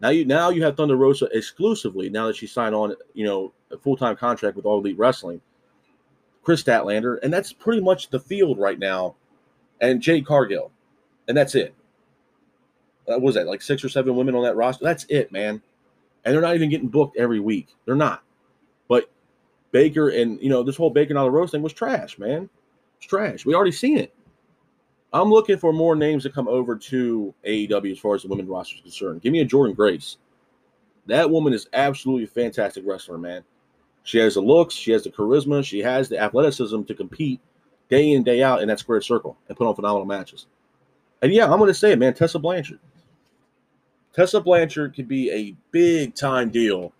Now 0.00 0.08
you 0.08 0.24
now 0.24 0.48
you 0.48 0.62
have 0.64 0.74
Thunder 0.74 0.96
Rosa 0.96 1.26
exclusively. 1.32 2.08
Now 2.08 2.28
that 2.28 2.36
she 2.36 2.46
signed 2.46 2.74
on, 2.74 2.94
you 3.12 3.26
know, 3.26 3.52
a 3.70 3.76
full 3.76 3.96
time 3.98 4.16
contract 4.16 4.56
with 4.56 4.64
All 4.64 4.78
Elite 4.78 4.98
Wrestling. 4.98 5.42
Kris 6.42 6.62
Statlander, 6.62 7.18
and 7.22 7.32
that's 7.32 7.52
pretty 7.52 7.82
much 7.82 8.08
the 8.08 8.20
field 8.20 8.58
right 8.58 8.78
now. 8.78 9.16
And 9.82 10.00
Jade 10.00 10.24
Cargill, 10.24 10.70
and 11.28 11.36
that's 11.36 11.54
it. 11.54 11.74
What 13.04 13.20
was 13.20 13.34
that 13.34 13.46
like 13.46 13.60
six 13.60 13.84
or 13.84 13.90
seven 13.90 14.16
women 14.16 14.34
on 14.34 14.44
that 14.44 14.56
roster? 14.56 14.84
That's 14.84 15.04
it, 15.10 15.30
man. 15.30 15.60
And 16.26 16.34
they're 16.34 16.42
not 16.42 16.56
even 16.56 16.68
getting 16.68 16.88
booked 16.88 17.16
every 17.16 17.40
week. 17.40 17.68
They're 17.86 17.94
not. 17.94 18.22
But 18.88 19.10
Baker 19.70 20.10
and 20.10 20.38
you 20.42 20.50
know 20.50 20.62
this 20.62 20.76
whole 20.76 20.90
Baker 20.90 21.14
and 21.14 21.24
the 21.24 21.30
Rose 21.30 21.52
thing 21.52 21.62
was 21.62 21.72
trash, 21.72 22.18
man. 22.18 22.50
It's 22.98 23.06
trash. 23.06 23.46
We 23.46 23.54
already 23.54 23.72
seen 23.72 23.96
it. 23.96 24.12
I'm 25.12 25.30
looking 25.30 25.56
for 25.56 25.72
more 25.72 25.96
names 25.96 26.24
to 26.24 26.30
come 26.30 26.48
over 26.48 26.76
to 26.76 27.34
AEW 27.46 27.92
as 27.92 27.98
far 27.98 28.14
as 28.14 28.22
the 28.22 28.28
women's 28.28 28.50
roster 28.50 28.74
is 28.76 28.82
concerned. 28.82 29.22
Give 29.22 29.32
me 29.32 29.40
a 29.40 29.46
Jordynne 29.46 29.76
Grace. 29.76 30.18
That 31.06 31.30
woman 31.30 31.54
is 31.54 31.68
absolutely 31.72 32.26
fantastic 32.26 32.84
wrestler, 32.84 33.16
man. 33.16 33.44
She 34.02 34.18
has 34.18 34.34
the 34.34 34.40
looks, 34.40 34.74
she 34.74 34.92
has 34.92 35.04
the 35.04 35.10
charisma, 35.10 35.64
she 35.64 35.78
has 35.78 36.08
the 36.08 36.18
athleticism 36.18 36.82
to 36.82 36.94
compete 36.94 37.40
day 37.88 38.12
in, 38.12 38.24
day 38.24 38.42
out 38.42 38.62
in 38.62 38.68
that 38.68 38.78
square 38.78 39.00
circle 39.00 39.36
and 39.48 39.56
put 39.56 39.66
on 39.66 39.74
phenomenal 39.74 40.06
matches. 40.06 40.46
And 41.22 41.32
yeah, 41.32 41.44
I'm 41.44 41.58
going 41.58 41.68
to 41.68 41.74
say 41.74 41.92
it, 41.92 41.98
man. 41.98 42.14
Tessa 42.14 42.38
Blanchard. 42.38 42.80
Tessa 44.16 44.40
Blanchard 44.40 44.94
could 44.94 45.06
be 45.06 45.30
a 45.30 45.54
big 45.72 46.14
time 46.14 46.48
deal 46.48 46.90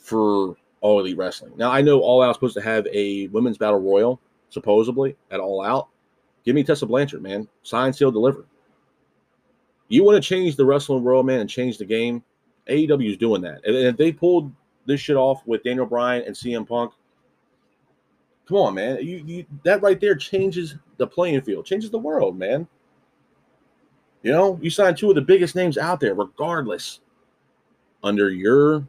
for 0.00 0.56
All 0.80 0.98
Elite 0.98 1.16
Wrestling. 1.16 1.52
Now, 1.56 1.70
I 1.70 1.80
know 1.80 2.00
All 2.00 2.22
Out 2.22 2.30
is 2.30 2.36
supposed 2.36 2.56
to 2.56 2.60
have 2.60 2.88
a 2.92 3.28
women's 3.28 3.56
battle 3.56 3.78
royal, 3.78 4.20
supposedly, 4.50 5.16
at 5.30 5.38
All 5.38 5.64
Out. 5.64 5.86
Give 6.44 6.56
me 6.56 6.64
Tessa 6.64 6.84
Blanchard, 6.84 7.22
man. 7.22 7.46
Sign, 7.62 7.92
seal, 7.92 8.10
deliver. 8.10 8.46
You 9.88 10.02
want 10.02 10.20
to 10.20 10.28
change 10.28 10.56
the 10.56 10.66
wrestling 10.66 11.04
world, 11.04 11.26
man, 11.26 11.38
and 11.38 11.48
change 11.48 11.78
the 11.78 11.84
game? 11.84 12.24
AEW 12.68 13.10
is 13.10 13.16
doing 13.16 13.42
that. 13.42 13.64
And 13.64 13.76
if 13.76 13.96
they 13.96 14.10
pulled 14.10 14.50
this 14.86 15.00
shit 15.00 15.16
off 15.16 15.46
with 15.46 15.62
Daniel 15.62 15.86
Bryan 15.86 16.24
and 16.26 16.34
CM 16.34 16.66
Punk, 16.66 16.92
come 18.48 18.56
on, 18.56 18.74
man. 18.74 18.98
You, 19.00 19.22
you 19.24 19.46
that 19.62 19.82
right 19.82 20.00
there 20.00 20.16
changes 20.16 20.74
the 20.96 21.06
playing 21.06 21.42
field, 21.42 21.64
changes 21.64 21.90
the 21.90 21.98
world, 21.98 22.36
man. 22.36 22.66
You 24.22 24.32
know, 24.32 24.58
you 24.60 24.70
sign 24.70 24.94
two 24.94 25.08
of 25.10 25.14
the 25.14 25.22
biggest 25.22 25.54
names 25.54 25.78
out 25.78 26.00
there, 26.00 26.14
regardless, 26.14 27.00
under 28.02 28.30
your 28.30 28.86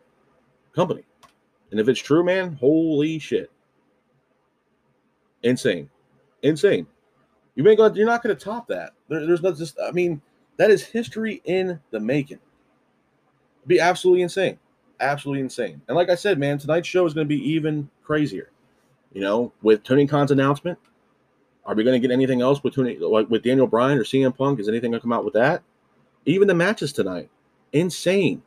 company. 0.74 1.04
And 1.72 1.80
if 1.80 1.88
it's 1.88 2.00
true, 2.00 2.24
man, 2.24 2.54
holy 2.54 3.20
shit. 3.20 3.52
Insane. 5.44 5.90
Insane. 6.44 6.88
You 7.56 7.68
ain't 7.68 7.78
going 7.78 7.96
you're 7.96 8.06
not 8.06 8.24
gonna 8.24 8.36
top 8.36 8.68
that. 8.68 8.94
There, 9.10 9.26
there's 9.26 9.42
not 9.42 9.58
just 9.58 9.78
I 9.84 9.92
mean, 9.92 10.22
that 10.58 10.72
is 10.72 10.84
history 10.84 11.42
in 11.46 11.80
the 11.92 12.00
making. 12.00 12.40
It'd 13.60 13.68
be 13.68 13.80
absolutely 13.80 14.22
insane. 14.22 14.60
Absolutely 15.00 15.42
insane. 15.42 15.82
And 15.88 15.96
like 15.96 16.10
I 16.10 16.16
said, 16.16 16.40
man, 16.40 16.58
tonight's 16.58 16.88
show 16.88 17.06
is 17.06 17.14
gonna 17.14 17.26
be 17.26 17.52
even 17.52 17.90
crazier. 18.04 18.52
You 19.14 19.22
know, 19.22 19.52
with 19.62 19.84
Tony 19.84 20.06
Khan's 20.06 20.32
announcement, 20.32 20.78
are 21.68 21.76
we 21.76 21.84
going 21.84 22.02
to 22.02 22.08
get 22.08 22.14
anything 22.14 22.42
else 22.42 22.64
with 22.64 22.78
like 22.78 23.30
with 23.30 23.44
Daniel 23.44 23.68
Bryan 23.68 23.98
or 23.98 24.04
CM 24.04 24.36
Punk? 24.36 24.60
Is 24.60 24.70
anything 24.70 24.92
going 24.92 25.00
to 25.00 25.04
come 25.04 25.14
out 25.14 25.26
with 25.26 25.34
that? 25.34 25.62
Even 26.26 26.48
the 26.48 26.56
matches 26.56 26.94
tonight, 26.94 27.30
insane. 27.74 28.42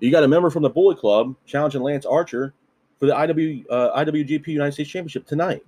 You 0.00 0.10
got 0.10 0.24
a 0.24 0.28
member 0.28 0.48
from 0.48 0.62
the 0.62 0.70
Bullet 0.70 0.98
Club 0.98 1.34
challenging 1.44 1.82
Lance 1.82 2.06
Archer 2.06 2.54
for 2.98 3.06
the 3.06 3.12
IW, 3.12 3.64
uh, 3.68 4.04
IWGP 4.04 4.46
United 4.48 4.72
States 4.72 4.90
Championship 4.90 5.26
tonight. 5.26 5.64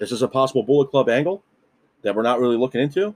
Is 0.00 0.10
this 0.10 0.22
a 0.22 0.28
possible 0.28 0.62
Bullet 0.62 0.90
Club 0.90 1.08
angle 1.08 1.42
that 2.02 2.14
we're 2.14 2.22
not 2.22 2.40
really 2.40 2.56
looking 2.56 2.80
into? 2.80 3.14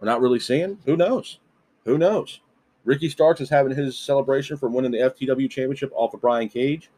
We're 0.00 0.06
not 0.06 0.20
really 0.20 0.40
seeing? 0.40 0.78
Who 0.84 0.96
knows? 0.96 1.38
Who 1.84 1.96
knows? 1.96 2.40
Ricky 2.84 3.08
Starks 3.08 3.40
is 3.40 3.48
having 3.48 3.74
his 3.76 3.96
celebration 3.98 4.56
for 4.56 4.68
winning 4.68 4.90
the 4.90 4.98
FTW 4.98 5.48
Championship 5.48 5.92
off 5.94 6.14
of 6.14 6.20
Brian 6.20 6.48
Cage. 6.48 6.90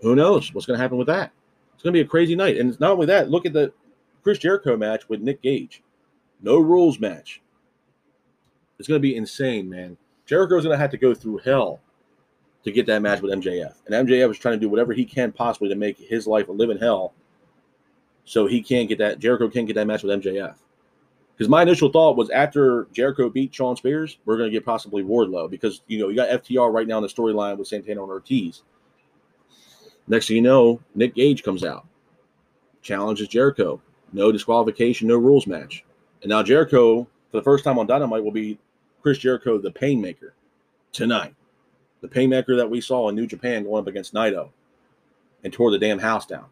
Who 0.00 0.14
knows 0.14 0.54
what's 0.54 0.66
going 0.66 0.78
to 0.78 0.82
happen 0.82 0.98
with 0.98 1.08
that? 1.08 1.32
It's 1.74 1.82
going 1.82 1.92
to 1.92 1.96
be 1.96 2.06
a 2.06 2.08
crazy 2.08 2.36
night. 2.36 2.56
And 2.56 2.70
it's 2.70 2.80
not 2.80 2.92
only 2.92 3.06
that, 3.06 3.30
look 3.30 3.46
at 3.46 3.52
the 3.52 3.72
Chris 4.28 4.38
Jericho 4.38 4.76
match 4.76 5.08
with 5.08 5.22
Nick 5.22 5.40
Gage. 5.40 5.82
No 6.42 6.58
rules 6.58 7.00
match. 7.00 7.40
It's 8.78 8.86
going 8.86 9.00
to 9.00 9.02
be 9.02 9.16
insane, 9.16 9.70
man. 9.70 9.96
Jericho's 10.26 10.64
going 10.64 10.74
to 10.74 10.78
have 10.78 10.90
to 10.90 10.98
go 10.98 11.14
through 11.14 11.38
hell 11.38 11.80
to 12.62 12.70
get 12.70 12.84
that 12.88 13.00
match 13.00 13.22
with 13.22 13.32
MJF. 13.32 13.72
And 13.86 14.06
MJF 14.06 14.30
is 14.30 14.38
trying 14.38 14.56
to 14.56 14.60
do 14.60 14.68
whatever 14.68 14.92
he 14.92 15.06
can 15.06 15.32
possibly 15.32 15.70
to 15.70 15.74
make 15.74 15.96
his 15.96 16.26
life 16.26 16.50
a 16.50 16.52
living 16.52 16.76
hell 16.76 17.14
so 18.26 18.46
he 18.46 18.60
can't 18.60 18.86
get 18.86 18.98
that 18.98 19.18
Jericho 19.18 19.48
can't 19.48 19.66
get 19.66 19.76
that 19.76 19.86
match 19.86 20.02
with 20.02 20.22
MJF. 20.22 20.56
Because 21.34 21.48
my 21.48 21.62
initial 21.62 21.90
thought 21.90 22.18
was 22.18 22.28
after 22.28 22.86
Jericho 22.92 23.30
beat 23.30 23.54
Shawn 23.54 23.76
Spears, 23.76 24.18
we're 24.26 24.36
going 24.36 24.50
to 24.50 24.54
get 24.54 24.66
possibly 24.66 25.02
Wardlow 25.02 25.48
because 25.48 25.80
you 25.86 25.98
know 25.98 26.10
you 26.10 26.16
got 26.16 26.28
FTR 26.44 26.70
right 26.70 26.86
now 26.86 26.98
in 26.98 27.02
the 27.02 27.08
storyline 27.08 27.56
with 27.56 27.68
Santana 27.68 28.02
and 28.02 28.12
Ortiz. 28.12 28.62
Next 30.06 30.28
thing 30.28 30.36
you 30.36 30.42
know, 30.42 30.80
Nick 30.94 31.14
Gage 31.14 31.42
comes 31.42 31.64
out, 31.64 31.86
challenges 32.82 33.28
Jericho, 33.28 33.80
no 34.12 34.32
disqualification, 34.32 35.08
no 35.08 35.16
rules 35.16 35.46
match, 35.46 35.84
and 36.22 36.30
now 36.30 36.42
Jericho 36.42 37.06
for 37.30 37.36
the 37.36 37.42
first 37.42 37.64
time 37.64 37.78
on 37.78 37.86
Dynamite 37.86 38.24
will 38.24 38.32
be 38.32 38.58
Chris 39.02 39.18
Jericho, 39.18 39.58
the 39.58 39.70
Painmaker, 39.70 40.32
tonight. 40.92 41.34
The 42.00 42.08
Painmaker 42.08 42.56
that 42.56 42.70
we 42.70 42.80
saw 42.80 43.08
in 43.08 43.14
New 43.14 43.26
Japan 43.26 43.64
going 43.64 43.82
up 43.82 43.86
against 43.86 44.14
Naito 44.14 44.50
and 45.44 45.52
tore 45.52 45.70
the 45.70 45.78
damn 45.78 45.98
house 45.98 46.26
down. 46.26 46.46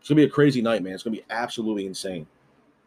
It's 0.00 0.08
gonna 0.08 0.16
be 0.16 0.24
a 0.24 0.30
crazy 0.30 0.60
night, 0.60 0.82
man. 0.82 0.94
It's 0.94 1.02
gonna 1.02 1.16
be 1.16 1.24
absolutely 1.30 1.86
insane. 1.86 2.26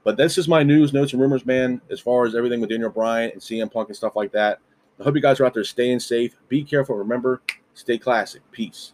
But 0.03 0.17
this 0.17 0.37
is 0.37 0.47
my 0.47 0.63
news, 0.63 0.93
notes, 0.93 1.13
and 1.13 1.21
rumors, 1.21 1.45
man, 1.45 1.81
as 1.91 1.99
far 1.99 2.25
as 2.25 2.35
everything 2.35 2.61
with 2.61 2.69
Daniel 2.69 2.89
Bryan 2.89 3.31
and 3.31 3.41
CM 3.41 3.71
Punk 3.71 3.89
and 3.89 3.97
stuff 3.97 4.15
like 4.15 4.31
that. 4.31 4.59
I 4.99 5.03
hope 5.03 5.15
you 5.15 5.21
guys 5.21 5.39
are 5.39 5.45
out 5.45 5.53
there 5.53 5.63
staying 5.63 5.99
safe. 5.99 6.37
Be 6.47 6.63
careful. 6.63 6.95
Remember, 6.95 7.41
stay 7.73 7.97
classic. 7.97 8.41
Peace. 8.51 8.93